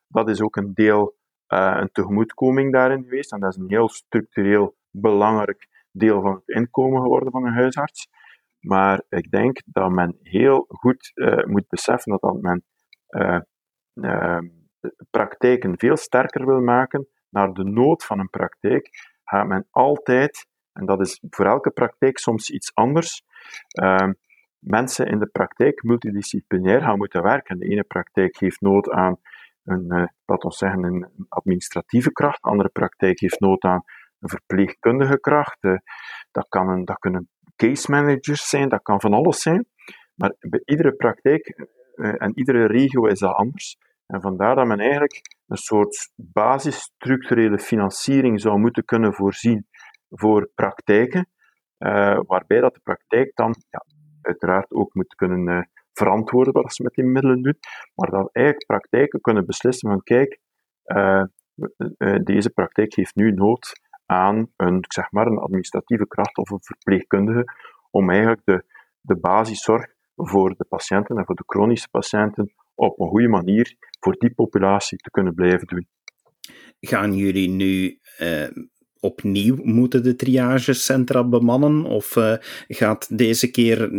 Dat 0.08 0.30
is 0.30 0.42
ook 0.42 0.56
een 0.56 0.74
deel, 0.74 1.16
uh, 1.48 1.78
een 1.80 1.90
tegemoetkoming 1.92 2.74
daarin 2.74 3.04
geweest. 3.04 3.32
En 3.32 3.40
dat 3.40 3.52
is 3.52 3.58
een 3.58 3.70
heel 3.70 3.90
structureel 3.90 4.76
belangrijk 4.90 5.68
deel 5.92 6.22
van 6.22 6.34
het 6.34 6.48
inkomen 6.48 7.02
geworden 7.02 7.32
van 7.32 7.46
een 7.46 7.54
huisarts. 7.54 8.08
Maar 8.60 9.04
ik 9.10 9.32
denk 9.32 9.62
dat 9.66 9.92
men 9.92 10.18
heel 10.22 10.66
goed 10.68 11.12
uh, 11.14 11.46
moet 11.46 11.68
beseffen 11.68 12.18
dat 12.20 12.42
men 12.42 12.64
praktijken 15.10 15.80
veel 15.80 15.98
sterker 15.98 16.46
wil 16.46 16.62
maken 16.62 17.08
naar 17.32 17.54
de 17.54 17.64
nood 17.64 18.04
van 18.04 18.20
een 18.20 18.30
praktijk, 18.30 18.90
gaat 19.24 19.48
men 19.48 19.68
altijd, 19.70 20.48
en 20.74 20.86
dat 20.86 21.00
is 21.00 21.22
voor 21.30 21.46
elke 21.46 21.70
praktijk 21.70 22.18
soms 22.18 22.50
iets 22.50 22.76
anders, 22.76 23.24
uh, 23.82 24.10
mensen 24.60 25.08
in 25.08 25.20
de 25.20 25.28
praktijk 25.28 25.84
multidisciplinair 25.84 26.82
gaan 26.82 26.98
moeten 26.98 27.24
werken. 27.24 27.60
De 27.60 27.68
ene 27.68 27.84
praktijk 27.84 28.40
heeft 28.40 28.62
nood 28.62 28.90
aan 28.90 29.20
een, 29.64 29.86
uh, 30.28 30.50
zeggen, 30.50 30.84
een 30.84 31.26
administratieve 31.30 32.12
kracht, 32.12 32.44
de 32.44 32.50
andere 32.50 32.70
praktijk 32.70 33.20
heeft 33.20 33.40
nood 33.40 33.64
aan 33.64 33.84
een 34.20 34.30
verpleegkundige 34.30 35.20
kracht. 35.20 35.64
Uh, 35.64 35.78
dat, 36.32 36.46
kan 36.50 36.70
een, 36.70 36.86
dat 36.86 37.00
kunnen 37.00 37.30
case 37.56 37.92
managers 37.92 38.50
zijn, 38.50 38.70
dat 38.70 38.82
kan 38.82 39.02
van 39.02 39.14
alles 39.14 39.42
zijn. 39.42 39.66
Maar 40.16 40.34
bij 40.40 40.62
iedere 40.66 40.94
praktijk 40.94 41.68
uh, 41.96 42.22
en 42.22 42.38
iedere 42.38 42.66
regio 42.66 43.06
is 43.06 43.20
dat 43.20 43.36
anders. 43.36 43.78
En 44.12 44.22
vandaar 44.22 44.56
dat 44.56 44.68
men 44.68 44.80
eigenlijk 44.80 45.22
een 45.48 45.58
soort 45.58 46.12
basisstructurele 46.16 47.60
financiering 47.60 48.42
zou 48.42 48.60
moeten 48.60 48.86
kunnen 48.86 49.14
voorzien 49.14 49.68
voor 50.10 50.50
praktijken, 50.56 51.30
uh, 51.80 52.20
waarbij 52.26 52.60
dat 52.60 52.74
de 52.74 52.80
praktijk 52.84 53.36
dan 53.36 53.56
ja, 53.70 53.86
uiteraard 54.22 54.72
ook 54.72 54.94
moet 54.94 55.16
kunnen 55.16 55.48
uh, 55.48 55.62
verantwoorden 55.94 56.54
wat 56.54 56.74
ze 56.74 56.84
met 56.84 56.94
die 56.94 57.06
middelen 57.06 57.42
doet, 57.42 57.58
maar 57.96 58.10
dat 58.10 58.30
eigenlijk 58.32 58.66
praktijken 58.66 59.22
kunnen 59.22 59.46
beslissen 59.46 59.90
van 59.90 60.04
kijk, 60.04 60.40
uh, 60.86 61.24
deze 62.24 62.50
praktijk 62.50 62.96
heeft 62.96 63.16
nu 63.16 63.32
nood 63.32 63.82
aan 64.06 64.52
een, 64.56 64.86
zeg 64.88 65.12
maar, 65.12 65.28
een 65.28 65.38
administratieve 65.38 66.08
kracht 66.08 66.38
of 66.38 66.50
een 66.50 66.64
verpleegkundige 66.64 67.44
om 67.90 68.10
eigenlijk 68.10 68.42
de, 68.44 68.64
de 69.02 69.16
basiszorg 69.16 69.86
voor 70.16 70.56
de 70.58 70.66
patiënten 70.70 71.18
en 71.18 71.26
voor 71.26 71.36
de 71.36 71.44
chronische 71.46 71.90
patiënten 71.90 72.54
op 72.82 73.00
een 73.00 73.08
goede 73.08 73.28
manier 73.28 73.76
voor 74.00 74.16
die 74.18 74.34
populatie 74.34 74.98
te 74.98 75.10
kunnen 75.10 75.34
blijven 75.34 75.68
doen. 75.68 75.88
Gaan 76.80 77.16
jullie 77.16 77.50
nu 77.50 78.00
uh, 78.20 78.48
opnieuw 79.00 79.56
moeten 79.64 80.04
de 80.04 80.16
triagecentra 80.16 81.24
bemannen? 81.24 81.86
Of 81.86 82.16
uh, 82.16 82.36
gaat 82.68 83.18
deze 83.18 83.52
keer 83.52 83.90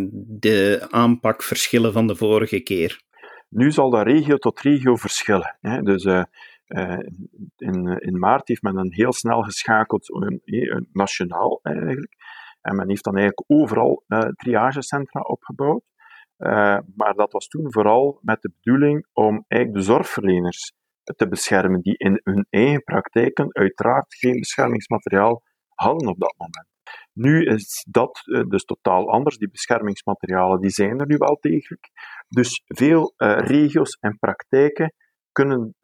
de 0.41 0.87
aanpak 0.91 1.43
verschillen 1.43 1.93
van 1.93 2.07
de 2.07 2.17
vorige 2.17 2.61
keer? 2.61 3.03
Nu 3.49 3.71
zal 3.71 3.91
dat 3.91 4.07
regio 4.07 4.37
tot 4.37 4.61
regio 4.61 4.97
verschillen. 4.97 5.57
Hè. 5.61 5.83
Dus 5.83 6.05
uh, 6.05 6.25
in, 7.57 7.99
in 7.99 8.19
maart 8.19 8.49
heeft 8.49 8.63
men 8.63 8.77
een 8.77 8.93
heel 8.93 9.13
snel 9.13 9.43
geschakeld, 9.43 10.07
nationaal 10.93 11.61
eigenlijk. 11.63 12.15
En 12.61 12.77
men 12.77 12.89
heeft 12.89 13.05
dan 13.05 13.17
eigenlijk 13.17 13.51
overal 13.51 14.05
triagecentra 14.37 15.21
opgebouwd. 15.21 15.83
Uh, 16.43 16.79
maar 16.97 17.15
dat 17.15 17.33
was 17.33 17.47
toen 17.47 17.73
vooral 17.73 18.19
met 18.23 18.43
de 18.43 18.53
bedoeling 18.61 19.07
om 19.13 19.45
eigenlijk 19.49 19.87
de 19.87 19.93
zorgverleners 19.93 20.73
te 21.17 21.29
beschermen, 21.29 21.81
die 21.81 21.97
in 21.97 22.21
hun 22.25 22.47
eigen 22.51 22.83
praktijken 22.83 23.55
uiteraard 23.55 24.15
geen 24.15 24.39
beschermingsmateriaal 24.39 25.43
hadden 25.75 26.09
op 26.09 26.21
dat 26.21 26.35
moment. 26.37 26.69
Nu 27.13 27.45
is 27.45 27.87
dat 27.91 28.23
uh, 28.25 28.43
dus 28.49 28.65
totaal 28.65 29.11
anders. 29.11 29.39
Die 29.39 29.51
beschermingsmaterialen 29.51 30.61
die 30.61 30.71
zijn 30.71 31.01
er 31.01 31.07
nu 31.07 31.17
wel 31.17 31.39
degelijk. 31.41 31.91
Dus 32.29 32.63
veel 32.67 33.15
uh, 33.17 33.39
regio's 33.39 33.97
en 34.01 34.19
praktijken 34.19 34.95
kunnen 35.33 35.75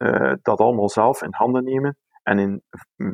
dat 0.41 0.59
allemaal 0.59 0.89
zelf 0.89 1.21
in 1.21 1.33
handen 1.33 1.63
nemen. 1.63 1.97
En 2.23 2.39
in 2.39 2.63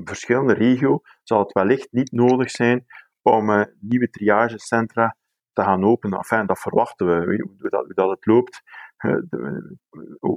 verschillende 0.03 0.53
regio's 0.53 0.99
zal 1.23 1.39
het 1.39 1.51
wellicht 1.51 1.91
niet 1.91 2.11
nodig 2.11 2.49
zijn 2.49 2.85
om 3.21 3.65
nieuwe 3.79 4.09
triagecentra 4.09 5.15
te 5.55 5.61
gaan 5.61 5.83
openen. 5.83 6.17
Enfin, 6.17 6.45
dat 6.45 6.59
verwachten 6.59 7.07
we, 7.07 7.43
hoe 7.59 7.69
dat, 7.69 7.85
hoe 7.85 7.93
dat 7.93 8.09
het 8.09 8.25
loopt. 8.25 8.61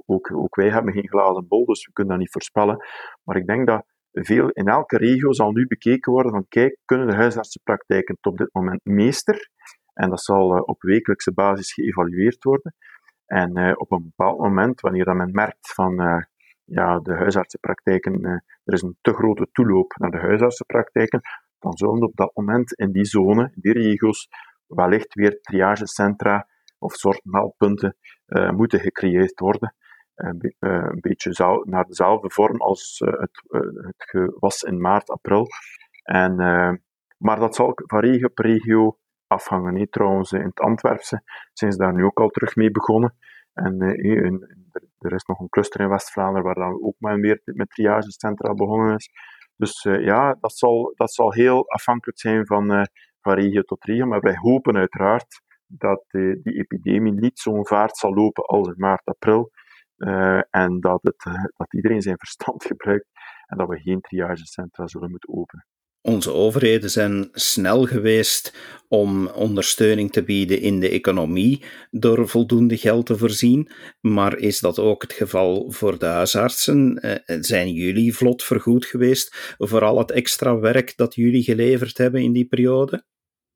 Ook, 0.07 0.33
ook 0.33 0.55
wij 0.55 0.71
hebben 0.71 0.93
geen 0.93 1.09
glazen 1.09 1.49
bol, 1.49 1.65
dus 1.65 1.87
we 1.87 1.93
kunnen 1.93 2.13
dat 2.13 2.23
niet 2.23 2.33
voorspellen. 2.33 2.85
Maar 3.25 3.37
ik 3.37 3.47
denk 3.47 3.67
dat 3.67 3.85
veel, 4.13 4.49
in 4.49 4.67
elke 4.67 4.97
regio 4.97 5.33
zal 5.33 5.53
nu 5.53 5.67
bekeken 5.67 6.13
worden 6.13 6.33
van 6.33 6.47
kijk, 6.49 6.79
kunnen 6.85 7.07
de 7.07 7.15
huisartsenpraktijken 7.15 8.15
het 8.15 8.33
op 8.33 8.39
dit 8.39 8.49
moment 8.53 8.81
meester? 8.85 9.51
En 9.93 10.11
dat 10.11 10.21
zal 10.21 10.57
uh, 10.57 10.63
op 10.65 10.83
wekelijkse 10.83 11.33
basis 11.33 11.73
geëvalueerd 11.73 12.45
worden. 12.45 12.75
En 13.27 13.59
uh, 13.59 13.73
op 13.77 13.93
een 13.93 14.03
bepaald 14.03 14.39
moment, 14.39 14.81
wanneer 14.81 15.05
dat 15.05 15.15
men 15.15 15.33
merkt 15.33 15.73
van 15.73 16.03
uh, 16.03 16.23
ja, 16.65 16.99
de 16.99 17.15
huisartsenpraktijken, 17.15 18.25
er 18.65 18.75
is 18.75 18.83
een 18.83 18.97
te 19.01 19.13
grote 19.13 19.49
toeloop 19.53 19.95
naar 19.97 20.11
de 20.11 20.19
huisartsenpraktijken, 20.19 21.21
dan 21.59 21.77
zullen 21.77 22.03
op 22.03 22.17
dat 22.17 22.31
moment 22.35 22.73
in 22.73 22.93
die 22.93 23.05
zone, 23.05 23.43
in 23.43 23.61
die 23.61 23.73
regio's, 23.73 24.29
wellicht 24.69 25.15
weer 25.15 25.41
triagecentra 25.41 26.47
of 26.79 26.95
zorgmeldpunten 26.95 27.97
uh, 28.27 28.51
moeten 28.51 28.81
gecreëerd 28.81 29.41
worden. 29.41 29.75
Uh, 30.17 30.31
een 30.59 31.01
beetje 31.01 31.61
naar 31.65 31.85
dezelfde 31.85 32.31
vorm 32.31 32.61
als 32.61 33.03
het, 33.05 33.43
het 33.87 34.33
was 34.39 34.63
in 34.63 34.81
maart, 34.81 35.11
april. 35.11 35.47
En, 36.03 36.37
maar 37.19 37.39
dat 37.39 37.55
zal 37.55 37.73
van 37.75 38.01
regio 38.01 38.29
per 38.29 38.47
regio 38.47 38.99
afhangen. 39.27 39.91
Trouwens, 39.91 40.33
in 40.33 40.41
het 40.45 40.61
Antwerpse 40.61 41.23
zijn 41.53 41.73
ze 41.73 41.79
daar 41.79 41.95
nu 41.95 42.05
ook 42.05 42.21
al 42.21 42.29
terug 42.29 42.57
mee 42.57 42.71
begonnen. 42.71 43.15
En 43.53 43.81
er 44.99 45.13
is 45.13 45.25
nog 45.25 45.41
een 45.41 45.49
cluster 45.49 45.81
in 45.81 45.89
West-Vlaanderen 45.89 46.45
waar 46.45 46.55
dan 46.55 46.83
ook 46.83 46.97
maar 46.99 47.21
weer 47.21 47.41
met 47.45 47.71
triagecentra 47.71 48.55
begonnen 48.55 48.95
is. 48.95 49.11
Dus 49.57 49.83
ja, 49.83 50.37
dat 50.41 50.53
zal, 50.53 50.93
dat 50.97 51.13
zal 51.13 51.33
heel 51.33 51.69
afhankelijk 51.69 52.19
zijn 52.19 52.47
van 52.47 52.89
regio 53.35 53.63
tot 53.63 53.85
regio. 53.85 54.07
Maar 54.07 54.21
wij 54.21 54.37
hopen 54.37 54.77
uiteraard 54.77 55.43
dat 55.67 56.05
die, 56.09 56.41
die 56.43 56.59
epidemie 56.59 57.13
niet 57.13 57.39
zo'n 57.39 57.67
vaart 57.67 57.97
zal 57.97 58.15
lopen 58.15 58.45
als 58.45 58.69
in 58.69 58.75
maart, 58.77 59.05
april. 59.05 59.51
Uh, 59.97 60.41
en 60.51 60.81
dat, 60.81 61.03
het, 61.03 61.25
uh, 61.27 61.45
dat 61.57 61.75
iedereen 61.75 62.03
zijn 62.03 62.19
verstand 62.19 62.65
gebruikt 62.71 63.07
en 63.47 63.59
dat 63.59 63.69
we 63.69 63.81
geen 63.81 64.01
triagecentra 64.01 64.87
zullen 64.87 65.11
moeten 65.11 65.35
openen. 65.35 65.67
Onze 66.01 66.33
overheden 66.33 66.91
zijn 66.91 67.29
snel 67.33 67.85
geweest 67.85 68.57
om 68.89 69.27
ondersteuning 69.27 70.13
te 70.13 70.25
bieden 70.25 70.61
in 70.61 70.81
de 70.81 70.91
economie 70.91 71.65
door 71.91 72.29
voldoende 72.29 72.77
geld 72.77 73.07
te 73.07 73.19
voorzien. 73.19 73.71
Maar 74.01 74.37
is 74.37 74.61
dat 74.61 74.79
ook 74.79 75.03
het 75.03 75.13
geval 75.13 75.71
voor 75.71 75.99
de 75.99 76.07
huisartsen? 76.07 77.01
Zijn 77.41 77.73
jullie 77.73 78.15
vlot 78.15 78.45
vergoed 78.45 78.87
geweest 78.87 79.55
voor 79.59 79.85
al 79.85 79.99
het 79.99 80.11
extra 80.11 80.59
werk 80.59 80.97
dat 80.97 81.15
jullie 81.15 81.43
geleverd 81.43 81.99
hebben 81.99 82.23
in 82.23 82.33
die 82.33 82.47
periode? 82.47 83.05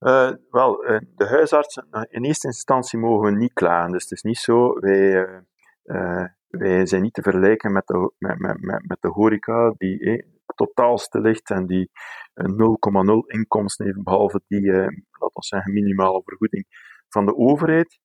Uh, 0.03 0.31
wel, 0.51 0.91
uh, 0.91 0.99
de 1.15 1.27
huisartsen, 1.27 1.87
uh, 1.91 2.03
in 2.09 2.25
eerste 2.25 2.47
instantie 2.47 2.99
mogen 2.99 3.33
we 3.33 3.38
niet 3.38 3.53
klagen. 3.53 3.93
Dus 3.93 4.03
het 4.03 4.12
is 4.12 4.23
niet 4.23 4.38
zo, 4.38 4.81
wij, 4.81 5.27
wij 6.49 6.87
zijn 6.87 7.03
niet 7.03 7.15
te 7.15 7.23
vergelijken 7.23 7.73
met 7.73 7.87
de, 7.87 8.12
met, 8.19 8.38
met, 8.38 8.57
met 8.61 8.97
de 9.01 9.09
horeca, 9.09 9.75
die 9.77 10.01
eh, 10.01 10.27
totaal 10.55 10.99
stil 10.99 11.21
ligt 11.21 11.51
en 11.51 11.67
die 11.67 11.91
0,0 11.91 11.93
inkomsten 13.27 13.87
heeft, 13.87 14.03
behalve 14.03 14.43
die, 14.47 14.73
laten 14.73 15.31
we 15.33 15.33
zeggen, 15.33 15.73
minimale 15.73 16.23
vergoeding 16.25 16.67
van 17.09 17.27
de 17.27 17.37
overheid. 17.37 17.99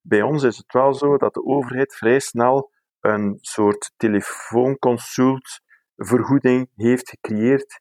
bij 0.00 0.22
ons 0.22 0.42
is 0.42 0.56
het 0.56 0.72
wel 0.72 0.94
zo 0.94 1.16
dat 1.16 1.34
de 1.34 1.44
overheid 1.44 1.96
vrij 1.96 2.18
snel 2.18 2.70
een 3.00 3.38
soort 3.40 3.92
telefoonconsultvergoeding 3.96 6.70
heeft 6.74 7.08
gecreëerd, 7.08 7.80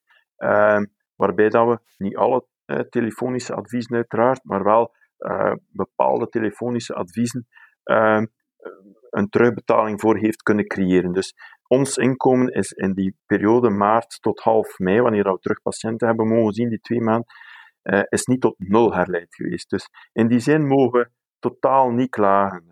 waarbij 1.16 1.50
dat 1.50 1.68
we 1.68 1.80
niet 1.98 2.16
alle 2.16 2.48
telefonische 2.90 3.54
adviezen 3.54 3.96
uiteraard, 3.96 4.44
maar 4.44 4.64
wel 4.64 4.96
uh, 5.20 5.54
bepaalde 5.68 6.28
telefonische 6.28 6.94
adviezen 6.94 7.48
uh, 7.84 8.22
een 9.10 9.30
terugbetaling 9.30 10.02
voor 10.02 10.18
heeft 10.18 10.42
kunnen 10.42 10.68
creëren. 10.68 11.12
Dus 11.12 11.34
ons 11.68 11.98
inkomen 11.98 12.48
is 12.48 12.72
in 12.72 12.94
die 12.94 13.18
periode 13.26 13.70
maart 13.70 14.22
tot 14.22 14.40
half 14.40 14.80
mei, 14.80 15.02
wanneer 15.02 15.24
we 15.24 15.40
terug 15.40 15.62
patiënten 15.62 16.08
hebben 16.08 16.28
mogen 16.28 16.54
zien, 16.54 16.70
die 16.70 16.80
twee 16.80 17.02
maanden, 17.02 17.28
is 18.10 18.26
niet 18.26 18.42
tot 18.42 18.56
nul 18.58 18.94
herleid 18.94 19.36
geweest. 19.36 19.70
Dus 19.70 19.90
in 20.14 20.28
die 20.28 20.40
zin 20.40 20.68
mogen 20.68 21.00
we 21.00 21.10
totaal 21.40 21.90
niet 21.92 22.10
klagen. 22.10 22.64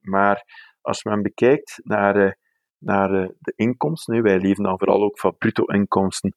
Maar 0.00 0.44
als 0.80 1.04
men 1.04 1.22
bekijkt 1.22 1.80
naar, 1.82 2.38
naar 2.78 3.08
de 3.38 3.52
inkomsten, 3.56 4.22
wij 4.22 4.38
leven 4.38 4.64
dan 4.64 4.78
vooral 4.78 5.02
ook 5.02 5.18
van 5.18 5.36
bruto 5.38 5.64
inkomsten 5.64 6.34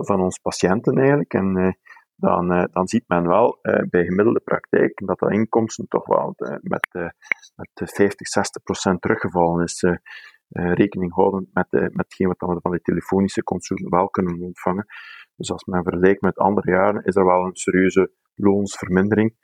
van 0.00 0.20
onze 0.20 0.40
patiënten 0.42 0.98
eigenlijk, 0.98 1.34
en 1.34 1.78
dan, 2.16 2.52
uh, 2.52 2.64
dan 2.72 2.88
ziet 2.88 3.04
men 3.06 3.26
wel 3.28 3.58
uh, 3.62 3.82
bij 3.90 4.04
gemiddelde 4.04 4.40
praktijk 4.40 5.02
dat 5.04 5.18
de 5.18 5.32
inkomsten 5.32 5.88
toch 5.88 6.06
wel 6.06 6.34
uh, 6.36 6.56
met, 6.60 7.12
met 7.54 7.70
50, 7.74 8.28
60 8.28 8.62
procent 8.62 9.00
teruggevallen 9.00 9.64
is. 9.64 9.84
rekening 10.48 11.14
houden 11.14 11.50
met, 11.52 11.66
met 11.70 12.16
wat 12.16 12.54
we 12.54 12.60
van 12.60 12.70
de 12.70 12.80
telefonische 12.82 13.42
consulten 13.42 13.90
wel 13.90 14.08
kunnen 14.08 14.40
ontvangen. 14.40 14.86
Dus 15.36 15.52
als 15.52 15.64
men 15.64 15.82
vergelijkt 15.82 16.20
met 16.20 16.36
andere 16.36 16.70
jaren, 16.70 17.04
is 17.04 17.16
er 17.16 17.24
wel 17.24 17.44
een 17.44 17.56
serieuze 17.56 18.12
loonsvermindering. 18.34 19.34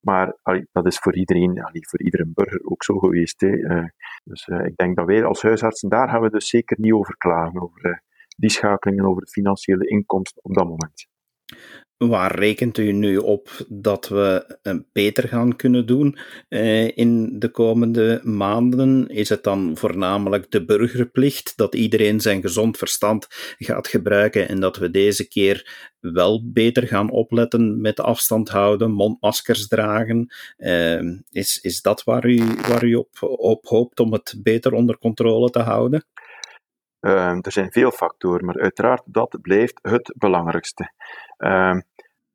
Maar 0.00 0.36
dat 0.72 0.86
is 0.86 0.98
voor 0.98 1.14
iedereen, 1.14 1.62
voor 1.88 2.00
iedere 2.00 2.26
burger 2.34 2.60
ook 2.64 2.84
zo 2.84 2.98
geweest. 2.98 3.40
Hè. 3.40 3.82
dus 4.24 4.46
ik 4.46 4.76
denk 4.76 4.96
dat 4.96 5.06
wij 5.06 5.24
als 5.24 5.42
huisartsen, 5.42 5.88
daar 5.88 6.08
gaan 6.08 6.20
we 6.20 6.30
dus 6.30 6.48
zeker 6.48 6.76
niet 6.80 6.92
over 6.92 7.16
klagen, 7.16 7.62
over 7.62 8.02
die 8.36 8.50
schakelingen, 8.50 9.04
over 9.04 9.24
de 9.24 9.30
financiële 9.30 9.86
inkomsten 9.86 10.44
op 10.44 10.54
dat 10.54 10.64
moment. 10.64 11.08
Waar 12.08 12.38
rekent 12.38 12.78
u 12.78 12.92
nu 12.92 13.16
op 13.16 13.48
dat 13.68 14.08
we 14.08 14.58
eh, 14.62 14.74
beter 14.92 15.28
gaan 15.28 15.56
kunnen 15.56 15.86
doen 15.86 16.18
eh, 16.48 16.96
in 16.96 17.38
de 17.38 17.50
komende 17.50 18.20
maanden? 18.22 19.08
Is 19.08 19.28
het 19.28 19.42
dan 19.42 19.76
voornamelijk 19.76 20.50
de 20.50 20.64
burgerplicht 20.64 21.56
dat 21.56 21.74
iedereen 21.74 22.20
zijn 22.20 22.40
gezond 22.40 22.78
verstand 22.78 23.26
gaat 23.58 23.88
gebruiken 23.88 24.48
en 24.48 24.60
dat 24.60 24.76
we 24.76 24.90
deze 24.90 25.28
keer 25.28 25.90
wel 26.00 26.50
beter 26.52 26.86
gaan 26.86 27.10
opletten 27.10 27.80
met 27.80 28.00
afstand 28.00 28.48
houden, 28.48 28.90
mondmaskers 28.90 29.68
dragen? 29.68 30.34
Eh, 30.56 31.00
is, 31.30 31.60
is 31.60 31.82
dat 31.82 32.04
waar 32.04 32.26
u, 32.26 32.42
waar 32.68 32.84
u 32.84 32.94
op, 32.94 33.08
op 33.20 33.66
hoopt 33.66 34.00
om 34.00 34.12
het 34.12 34.34
beter 34.42 34.72
onder 34.72 34.98
controle 34.98 35.50
te 35.50 35.60
houden? 35.60 36.04
Uh, 37.00 37.38
er 37.40 37.52
zijn 37.52 37.72
veel 37.72 37.90
factoren, 37.90 38.44
maar 38.44 38.60
uiteraard 38.60 39.02
dat 39.04 39.38
blijft 39.42 39.78
het 39.82 40.14
belangrijkste. 40.18 40.92
Uh, 41.38 41.78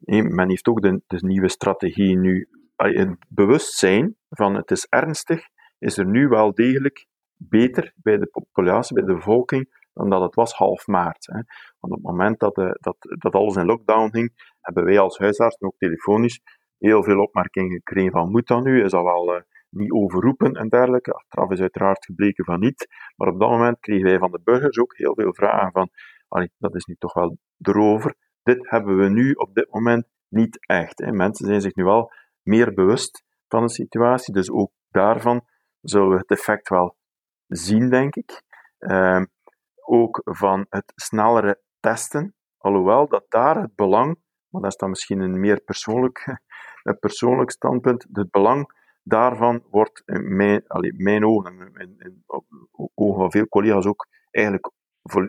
men 0.06 0.50
heeft 0.50 0.68
ook 0.68 0.82
de, 0.82 1.02
nieuwe 1.08 1.50
strategie 1.50 2.18
nu. 2.18 2.50
Het 2.76 3.18
bewustzijn 3.28 4.16
van 4.30 4.56
het 4.56 4.72
is 4.72 4.88
ernstig, 4.90 5.48
is 5.80 5.98
er 5.98 6.06
nu 6.06 6.28
wel 6.28 6.54
degelijk 6.54 7.06
beter 7.38 7.94
bij 7.96 8.18
de 8.18 8.26
populatie, 8.26 8.96
bij 8.96 9.06
de 9.06 9.14
bevolking, 9.14 9.90
dan 9.94 10.10
dat 10.10 10.22
het 10.22 10.36
was 10.36 10.54
half 10.54 10.88
maart. 10.88 11.26
Hè. 11.26 11.42
Want 11.80 11.94
op 11.94 11.98
het 11.98 12.02
moment 12.02 12.40
dat, 12.40 12.56
de, 12.56 12.78
dat, 12.82 12.98
dat 13.00 13.34
alles 13.34 13.56
in 13.56 13.66
lockdown 13.66 14.10
ging, 14.12 14.56
hebben 14.62 14.84
wij 14.84 15.00
als 15.00 15.18
huisartsen 15.18 15.68
ook 15.68 15.78
telefonisch 15.78 16.42
heel 16.78 17.04
veel 17.04 17.20
opmerkingen 17.20 17.72
gekregen 17.72 18.12
van 18.12 18.32
moet 18.32 18.48
dat 18.48 18.64
nu, 18.64 18.84
is 18.84 18.92
dat 18.92 19.04
wel 19.04 19.36
uh, 19.36 19.42
niet 19.70 19.92
overroepen 19.92 20.54
en 20.54 20.70
dergelijke. 20.70 21.14
Achteraf 21.14 21.52
is 21.52 21.62
uiteraard 21.62 22.06
gebleken 22.06 22.46
van 22.46 22.60
niet, 22.60 22.88
maar 23.16 23.28
op 23.28 23.40
dat 23.40 23.50
moment 23.50 23.80
kregen 23.80 24.06
wij 24.06 24.18
van 24.18 24.32
de 24.32 24.42
burgers 24.44 24.80
ook 24.80 24.98
heel 24.98 25.14
veel 25.16 25.34
vragen 25.34 25.72
van 25.72 25.90
dat 26.58 26.76
is 26.76 26.86
nu 26.86 26.96
toch 26.96 27.14
wel 27.14 27.38
erover. 27.62 28.16
Dit 28.46 28.70
hebben 28.70 28.98
we 28.98 29.10
nu 29.10 29.32
op 29.32 29.56
dit 29.56 29.72
moment 29.72 30.08
niet 30.28 30.66
echt. 30.66 31.00
Hè. 31.00 31.12
Mensen 31.12 31.46
zijn 31.46 31.62
zich 31.62 31.76
nu 31.76 31.84
wel 31.84 32.12
meer 32.42 32.74
bewust 32.74 33.24
van 33.48 33.62
de 33.62 33.70
situatie, 33.70 34.34
dus 34.34 34.52
ook 34.52 34.72
daarvan 34.90 35.46
zullen 35.82 36.10
we 36.10 36.16
het 36.16 36.30
effect 36.30 36.70
wel 36.70 36.98
zien, 37.48 37.90
denk 37.90 38.16
ik. 38.16 38.44
Uh, 38.80 39.22
ook 39.86 40.22
van 40.24 40.66
het 40.70 40.94
snellere 40.96 41.62
testen, 41.80 42.36
alhoewel 42.58 43.08
dat 43.08 43.26
daar 43.30 43.62
het 43.62 43.76
belang, 43.76 44.20
maar 44.50 44.62
dat 44.62 44.72
is 44.72 44.78
dan 44.78 44.90
misschien 44.90 45.20
een 45.20 45.40
meer 45.40 45.62
persoonlijk, 45.62 46.40
een 46.84 47.00
persoonlijk 47.00 47.52
standpunt, 47.52 48.08
het 48.12 48.32
belang 48.32 48.84
daarvan 49.04 49.64
wordt 49.70 50.02
in 50.06 50.36
mijn, 50.36 50.68
allez, 50.68 50.92
mijn 50.98 51.26
ogen 51.26 51.74
en 51.74 51.96
in, 51.98 52.24
ogen 52.94 53.20
van 53.20 53.32
veel 53.32 53.48
collega's 53.48 53.86
ook 53.86 54.08
eigenlijk 54.32 54.72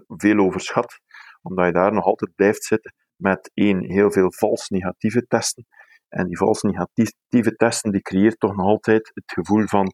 veel 0.07 0.39
overschat, 0.39 1.01
omdat 1.43 1.67
je 1.67 1.73
daar 1.73 1.93
nog 1.93 2.05
altijd 2.05 2.35
blijft 2.35 2.65
zitten 2.65 2.95
met 3.17 3.51
één, 3.55 3.91
heel 3.91 4.11
veel 4.11 4.33
vals 4.33 4.69
negatieve 4.69 5.27
testen. 5.27 5.67
En 6.09 6.27
die 6.27 6.37
vals 6.37 6.63
negatieve 6.63 7.57
testen, 7.57 7.93
die 7.93 8.03
creëert 8.03 8.41
toch 8.41 8.57
nog 8.57 8.67
altijd 8.67 9.11
het 9.15 9.33
gevoel 9.33 9.67
van, 9.67 9.93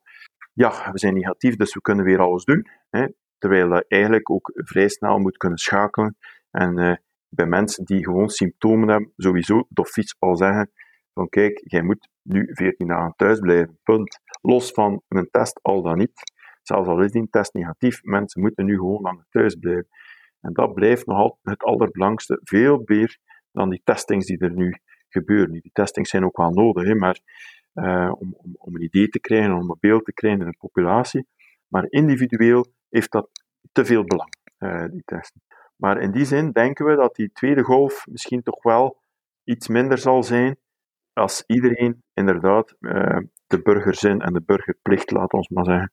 ja, 0.52 0.90
we 0.92 0.98
zijn 0.98 1.14
negatief, 1.14 1.56
dus 1.56 1.74
we 1.74 1.80
kunnen 1.80 2.04
weer 2.04 2.18
alles 2.18 2.44
doen. 2.44 2.66
Hè? 2.90 3.06
Terwijl 3.38 3.74
je 3.74 3.84
eigenlijk 3.88 4.30
ook 4.30 4.50
vrij 4.54 4.88
snel 4.88 5.18
moet 5.18 5.36
kunnen 5.36 5.58
schakelen. 5.58 6.16
En 6.50 6.78
uh, 6.78 6.94
bij 7.28 7.46
mensen 7.46 7.84
die 7.84 8.04
gewoon 8.04 8.28
symptomen 8.28 8.88
hebben, 8.88 9.12
sowieso 9.16 9.66
of 9.74 9.96
iets 9.96 10.16
al 10.18 10.36
zeggen 10.36 10.70
van 11.14 11.28
kijk, 11.28 11.60
jij 11.64 11.82
moet 11.82 12.08
nu 12.22 12.50
14 12.52 12.86
dagen 12.86 13.12
thuis 13.16 13.38
blijven, 13.38 13.78
punt. 13.82 14.18
Los 14.40 14.70
van 14.70 15.02
een 15.08 15.28
test, 15.30 15.58
al 15.62 15.82
dan 15.82 15.98
niet. 15.98 16.12
Zelfs 16.62 16.88
al 16.88 17.02
is 17.02 17.10
die 17.10 17.28
test 17.30 17.52
negatief, 17.52 18.02
mensen 18.02 18.40
moeten 18.40 18.64
nu 18.64 18.76
gewoon 18.76 19.02
langer 19.02 19.26
thuis 19.30 19.54
blijven. 19.54 19.88
En 20.42 20.52
dat 20.52 20.74
blijft 20.74 21.06
nog 21.06 21.18
altijd 21.18 21.40
het 21.42 21.62
allerbelangrijkste, 21.62 22.40
veel 22.42 22.82
meer 22.84 23.18
dan 23.52 23.70
die 23.70 23.80
testings 23.84 24.26
die 24.26 24.38
er 24.38 24.54
nu 24.54 24.74
gebeuren. 25.08 25.52
Die 25.52 25.70
testings 25.72 26.10
zijn 26.10 26.24
ook 26.24 26.36
wel 26.36 26.50
nodig, 26.50 26.84
hè, 26.84 26.94
maar 26.94 27.20
uh, 27.74 28.12
om, 28.18 28.34
om, 28.34 28.54
om, 28.58 28.74
een 28.74 28.82
idee 28.82 29.08
te 29.08 29.20
krijgen, 29.20 29.52
om 29.52 29.70
een 29.70 29.76
beeld 29.80 30.04
te 30.04 30.12
krijgen 30.12 30.40
in 30.40 30.46
een 30.46 30.56
populatie. 30.56 31.26
Maar 31.68 31.86
individueel 31.88 32.66
heeft 32.88 33.12
dat 33.12 33.28
te 33.72 33.84
veel 33.84 34.04
belang, 34.04 34.34
uh, 34.58 34.84
die 34.90 35.02
testen. 35.04 35.42
Maar 35.76 36.00
in 36.00 36.10
die 36.10 36.24
zin 36.24 36.50
denken 36.50 36.86
we 36.86 36.96
dat 36.96 37.14
die 37.14 37.32
tweede 37.32 37.62
golf 37.62 38.06
misschien 38.06 38.42
toch 38.42 38.62
wel 38.62 39.00
iets 39.44 39.68
minder 39.68 39.98
zal 39.98 40.22
zijn 40.22 40.56
als 41.12 41.44
iedereen 41.46 42.02
inderdaad 42.14 42.74
uh, 42.80 43.18
de 43.46 43.62
burgerzin 43.62 44.20
en 44.20 44.32
de 44.32 44.42
burgerplicht, 44.42 45.10
laat 45.10 45.32
ons 45.32 45.48
maar 45.48 45.64
zeggen, 45.64 45.90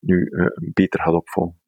nu 0.00 0.30
beter 0.72 1.00
gaat 1.00 1.14
opvolgen. 1.14 1.61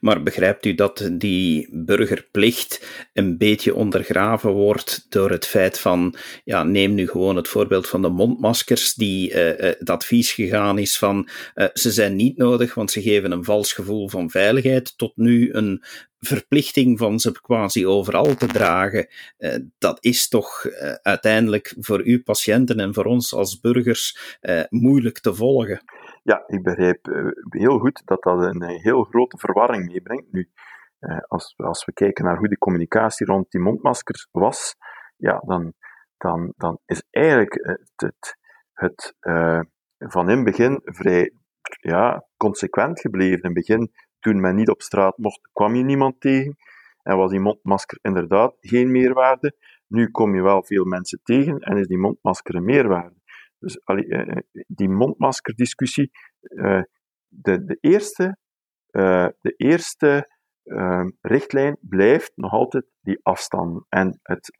Maar 0.00 0.22
begrijpt 0.22 0.66
u 0.66 0.74
dat 0.74 1.10
die 1.12 1.68
burgerplicht 1.72 2.86
een 3.12 3.38
beetje 3.38 3.74
ondergraven 3.74 4.50
wordt 4.50 5.06
door 5.08 5.30
het 5.30 5.46
feit 5.46 5.78
van, 5.80 6.14
ja, 6.44 6.62
neem 6.62 6.94
nu 6.94 7.08
gewoon 7.08 7.36
het 7.36 7.48
voorbeeld 7.48 7.88
van 7.88 8.02
de 8.02 8.08
mondmaskers, 8.08 8.94
die 8.94 9.30
uh, 9.30 9.36
het 9.56 9.90
advies 9.90 10.32
gegaan 10.32 10.78
is 10.78 10.98
van, 10.98 11.28
uh, 11.54 11.66
ze 11.72 11.92
zijn 11.92 12.16
niet 12.16 12.36
nodig, 12.36 12.74
want 12.74 12.90
ze 12.90 13.02
geven 13.02 13.30
een 13.30 13.44
vals 13.44 13.72
gevoel 13.72 14.08
van 14.08 14.30
veiligheid, 14.30 14.98
tot 14.98 15.16
nu 15.16 15.52
een 15.52 15.84
verplichting 16.20 16.98
van 16.98 17.20
ze 17.20 17.32
quasi 17.40 17.86
overal 17.86 18.34
te 18.34 18.46
dragen. 18.46 19.08
Dat 19.78 19.98
is 20.00 20.28
toch 20.28 20.66
uiteindelijk 21.02 21.74
voor 21.78 22.00
uw 22.04 22.22
patiënten 22.22 22.80
en 22.80 22.94
voor 22.94 23.04
ons 23.04 23.34
als 23.34 23.60
burgers 23.60 24.36
moeilijk 24.68 25.18
te 25.18 25.34
volgen. 25.34 25.82
Ja, 26.24 26.44
ik 26.46 26.62
begrijp 26.62 27.08
eh, 27.08 27.26
heel 27.48 27.78
goed 27.78 28.02
dat 28.04 28.22
dat 28.22 28.42
een 28.42 28.62
heel 28.62 29.04
grote 29.04 29.38
verwarring 29.38 29.86
meebrengt. 29.86 30.32
Nu, 30.32 30.50
eh, 30.98 31.18
als, 31.18 31.54
als 31.56 31.84
we 31.84 31.92
kijken 31.92 32.24
naar 32.24 32.36
hoe 32.36 32.48
de 32.48 32.58
communicatie 32.58 33.26
rond 33.26 33.50
die 33.50 33.60
mondmaskers 33.60 34.28
was, 34.30 34.76
ja, 35.16 35.42
dan, 35.46 35.72
dan, 36.16 36.52
dan 36.56 36.78
is 36.84 37.04
eigenlijk 37.10 37.78
het, 37.96 38.36
het, 38.72 39.16
van 39.98 40.30
in 40.30 40.36
het 40.36 40.44
begin 40.44 40.80
vrij 40.84 41.32
ja, 41.80 42.26
consequent 42.36 43.00
gebleven. 43.00 43.42
In 43.42 43.44
het 43.44 43.54
begin, 43.54 43.92
toen 44.18 44.40
men 44.40 44.54
niet 44.54 44.70
op 44.70 44.82
straat 44.82 45.18
mocht, 45.18 45.48
kwam 45.52 45.74
je 45.74 45.84
niemand 45.84 46.20
tegen. 46.20 46.56
En 47.02 47.16
was 47.16 47.30
die 47.30 47.40
mondmasker 47.40 47.98
inderdaad 48.02 48.56
geen 48.60 48.90
meerwaarde. 48.90 49.56
Nu 49.86 50.10
kom 50.10 50.34
je 50.34 50.42
wel 50.42 50.64
veel 50.64 50.84
mensen 50.84 51.20
tegen 51.22 51.58
en 51.58 51.76
is 51.76 51.86
die 51.86 51.98
mondmasker 51.98 52.54
een 52.54 52.64
meerwaarde. 52.64 53.16
Dus 53.58 53.76
eh, 53.76 54.28
eh, 54.28 54.36
die 54.66 54.88
mondmaskerdiscussie, 54.88 56.10
uh, 56.40 56.82
de, 57.28 57.64
de 57.64 57.78
eerste, 57.80 58.36
de 59.40 59.54
eerste 59.56 60.28
uh, 60.64 61.04
richtlijn 61.20 61.76
blijft 61.80 62.32
nog 62.34 62.52
altijd 62.52 62.84
die 63.00 63.20
afstand 63.22 63.84
en 63.88 64.18
het 64.22 64.50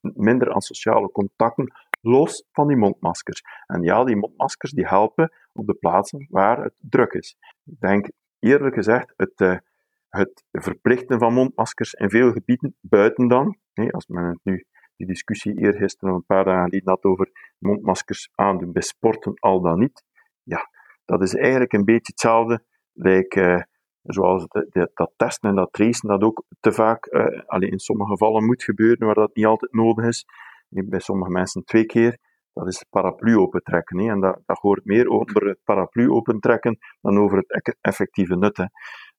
minder 0.00 0.52
aan 0.52 0.60
sociale 0.60 1.10
contacten, 1.10 1.72
los 2.00 2.44
van 2.52 2.68
die 2.68 2.76
mondmaskers. 2.76 3.42
En 3.66 3.82
ja, 3.82 4.04
die 4.04 4.16
mondmaskers 4.16 4.72
die 4.72 4.86
helpen 4.86 5.32
op 5.52 5.66
de 5.66 5.74
plaatsen 5.74 6.26
waar 6.30 6.62
het 6.62 6.74
druk 6.78 7.12
is. 7.12 7.36
Ik 7.64 7.80
denk 7.80 8.08
eerlijk 8.38 8.74
gezegd, 8.74 9.12
het, 9.16 9.62
het 10.08 10.44
verplichten 10.50 11.18
van 11.18 11.34
mondmaskers 11.34 11.92
in 11.92 12.10
veel 12.10 12.32
gebieden 12.32 12.76
buiten 12.80 13.28
dan, 13.28 13.58
als 13.90 14.06
men 14.06 14.24
het 14.24 14.40
nu 14.42 14.64
die 14.96 15.06
discussie 15.06 15.58
eergisteren, 15.58 16.14
een 16.14 16.24
paar 16.24 16.44
dagen 16.44 16.64
geleden, 16.64 16.88
had 16.88 17.04
over 17.04 17.54
mondmaskers 17.58 18.28
aandoen 18.34 18.72
bij 18.72 18.82
sporten, 18.82 19.34
al 19.34 19.60
dan 19.60 19.78
niet. 19.78 20.04
Ja, 20.42 20.68
dat 21.04 21.22
is 21.22 21.34
eigenlijk 21.34 21.72
een 21.72 21.84
beetje 21.84 22.12
hetzelfde, 22.12 22.64
like, 22.92 23.40
uh, 23.40 23.62
zoals 24.02 24.46
dat 24.94 25.12
testen 25.16 25.48
en 25.48 25.56
dat 25.56 25.72
tracen, 25.72 26.08
dat 26.08 26.22
ook 26.22 26.44
te 26.60 26.72
vaak, 26.72 27.06
uh, 27.12 27.42
alleen 27.46 27.70
in 27.70 27.78
sommige 27.78 28.10
gevallen 28.10 28.44
moet 28.44 28.62
gebeuren, 28.62 29.06
waar 29.06 29.14
dat 29.14 29.34
niet 29.34 29.46
altijd 29.46 29.72
nodig 29.72 30.04
is. 30.04 30.26
Bij 30.68 31.00
sommige 31.00 31.30
mensen 31.30 31.64
twee 31.64 31.86
keer. 31.86 32.18
Dat 32.52 32.68
is 32.68 32.78
het 32.78 32.88
paraplu 32.90 33.38
opentrekken. 33.38 33.98
Hè. 33.98 34.10
En 34.10 34.20
dat, 34.20 34.38
dat 34.46 34.58
hoort 34.58 34.84
meer 34.84 35.08
over 35.08 35.46
het 35.46 35.58
paraplu 35.64 36.10
opentrekken 36.10 36.78
dan 37.00 37.18
over 37.18 37.44
het 37.46 37.76
effectieve 37.80 38.36
nut. 38.36 38.56
Hè. 38.56 38.64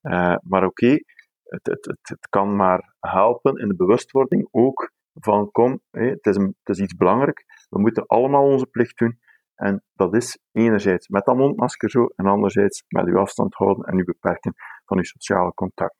Uh, 0.01 0.35
maar 0.43 0.65
oké, 0.65 0.97
het, 1.43 1.65
het, 1.65 1.99
het, 2.01 2.27
kan 2.29 2.55
maar 2.55 2.95
helpen 2.99 3.57
in 3.57 3.67
de 3.67 3.75
bewustwording 3.75 4.47
ook 4.51 4.91
van 5.19 5.51
kom, 5.51 5.79
het, 5.91 6.25
is 6.25 6.37
is 6.63 6.79
iets 6.79 6.95
belangrijk, 6.95 7.65
we 7.69 7.79
moeten 7.79 8.05
allemaal 8.05 8.43
onze 8.43 8.65
plicht 8.65 8.97
doen. 8.97 9.19
En 9.55 9.83
dat 9.93 10.15
is 10.15 10.39
enerzijds 10.51 11.07
met 11.07 11.25
dat 11.25 11.35
mondmasker 11.35 11.89
zo, 11.89 12.05
en 12.15 12.25
anderzijds 12.25 12.83
met 12.87 13.05
uw 13.05 13.17
afstand 13.17 13.53
houden 13.53 13.85
en 13.85 13.97
uw 13.97 14.03
beperken 14.03 14.53
van 14.85 14.97
uw 14.97 15.03
sociale 15.03 15.53
contact. 15.53 15.95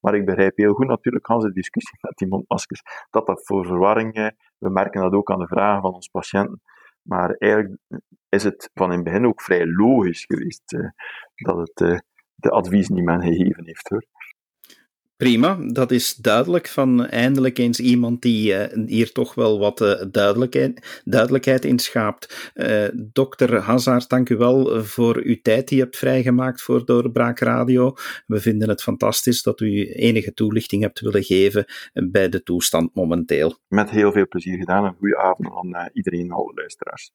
Maar 0.00 0.14
ik 0.14 0.24
begrijp 0.24 0.56
heel 0.56 0.74
goed 0.74 0.86
natuurlijk, 0.86 1.26
Hans, 1.26 1.44
de 1.44 1.52
discussie 1.52 1.98
met 2.06 2.16
die 2.16 2.28
mondmaskers, 2.28 2.82
dat 3.10 3.26
dat 3.26 3.46
voor 3.46 3.66
verwarring, 3.66 4.32
we 4.58 4.70
merken 4.70 5.00
dat 5.00 5.12
ook 5.12 5.30
aan 5.30 5.38
de 5.38 5.46
vragen 5.46 5.80
van 5.80 5.94
onze 5.94 6.10
patiënten. 6.10 6.60
Maar 7.02 7.30
eigenlijk 7.30 7.80
is 8.28 8.44
het 8.44 8.70
van 8.74 8.90
in 8.90 8.94
het 8.94 9.04
begin 9.04 9.26
ook 9.26 9.42
vrij 9.42 9.66
logisch 9.66 10.24
geweest 10.24 10.72
eh, 10.72 10.88
dat 11.34 11.56
het 11.56 11.80
eh, 11.80 11.98
de 12.34 12.50
adviezen 12.50 12.94
die 12.94 13.04
men 13.04 13.22
gegeven 13.22 13.66
heeft. 13.66 13.88
Hoor. 13.88 14.04
Prima, 15.18 15.58
dat 15.72 15.90
is 15.90 16.14
duidelijk 16.14 16.68
van 16.68 17.06
eindelijk 17.06 17.58
eens 17.58 17.80
iemand 17.80 18.22
die 18.22 18.52
uh, 18.52 18.86
hier 18.86 19.12
toch 19.12 19.34
wel 19.34 19.58
wat 19.58 19.80
uh, 19.80 20.02
duidelijkheid, 20.10 21.00
duidelijkheid 21.04 21.64
in 21.64 21.78
schaapt. 21.78 22.50
Uh, 22.54 22.84
dokter 22.94 23.60
Hazard, 23.60 24.08
dank 24.08 24.28
u 24.28 24.36
wel 24.36 24.84
voor 24.84 25.20
uw 25.24 25.36
tijd 25.42 25.68
die 25.68 25.78
u 25.78 25.80
hebt 25.80 25.96
vrijgemaakt 25.96 26.62
voor 26.62 26.84
Doorbraak 26.84 27.38
Radio. 27.38 27.94
We 28.26 28.40
vinden 28.40 28.68
het 28.68 28.82
fantastisch 28.82 29.42
dat 29.42 29.60
u 29.60 29.92
enige 29.92 30.34
toelichting 30.34 30.82
hebt 30.82 31.00
willen 31.00 31.24
geven 31.24 31.64
bij 31.92 32.28
de 32.28 32.42
toestand 32.42 32.94
momenteel. 32.94 33.58
Met 33.68 33.90
heel 33.90 34.12
veel 34.12 34.28
plezier 34.28 34.58
gedaan 34.58 34.84
en 34.84 34.94
goede 34.98 35.18
avond 35.18 35.48
aan 35.48 35.90
iedereen, 35.92 36.30
alle 36.30 36.52
luisteraars. 36.54 37.10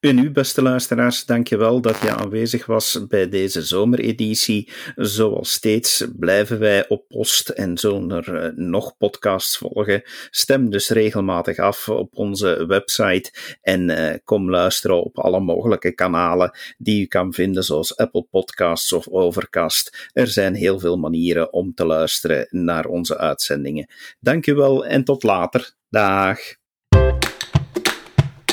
En 0.00 0.18
u, 0.18 0.30
beste 0.30 0.62
luisteraars, 0.62 1.24
dankjewel 1.24 1.80
dat 1.80 2.00
je 2.02 2.10
aanwezig 2.10 2.66
was 2.66 3.06
bij 3.08 3.28
deze 3.28 3.62
zomereditie. 3.62 4.72
Zoals 4.96 5.52
steeds 5.52 6.04
blijven 6.16 6.58
wij 6.58 6.88
op 6.88 7.08
post 7.08 7.48
en 7.48 7.78
zullen 7.78 8.10
er 8.10 8.34
eh, 8.34 8.50
nog 8.54 8.96
podcasts 8.96 9.58
volgen. 9.58 10.02
Stem 10.30 10.70
dus 10.70 10.88
regelmatig 10.88 11.58
af 11.58 11.88
op 11.88 12.16
onze 12.16 12.66
website 12.66 13.32
en 13.60 13.88
uh, 13.88 14.14
kom 14.24 14.50
luisteren 14.50 15.04
op 15.04 15.18
alle 15.18 15.40
mogelijke 15.40 15.92
kanalen 15.92 16.58
die 16.78 17.02
u 17.02 17.06
kan 17.06 17.32
vinden, 17.32 17.62
zoals 17.62 17.96
Apple 17.96 18.26
Podcasts 18.30 18.92
of 18.92 19.08
Overcast. 19.08 20.10
Er 20.12 20.26
zijn 20.26 20.54
heel 20.54 20.78
veel 20.78 20.98
manieren 20.98 21.52
om 21.52 21.74
te 21.74 21.86
luisteren 21.86 22.46
naar 22.50 22.86
onze 22.86 23.18
uitzendingen. 23.18 23.88
Dankjewel 24.20 24.86
en 24.86 25.04
tot 25.04 25.22
later. 25.22 25.74
Dag. 25.88 26.62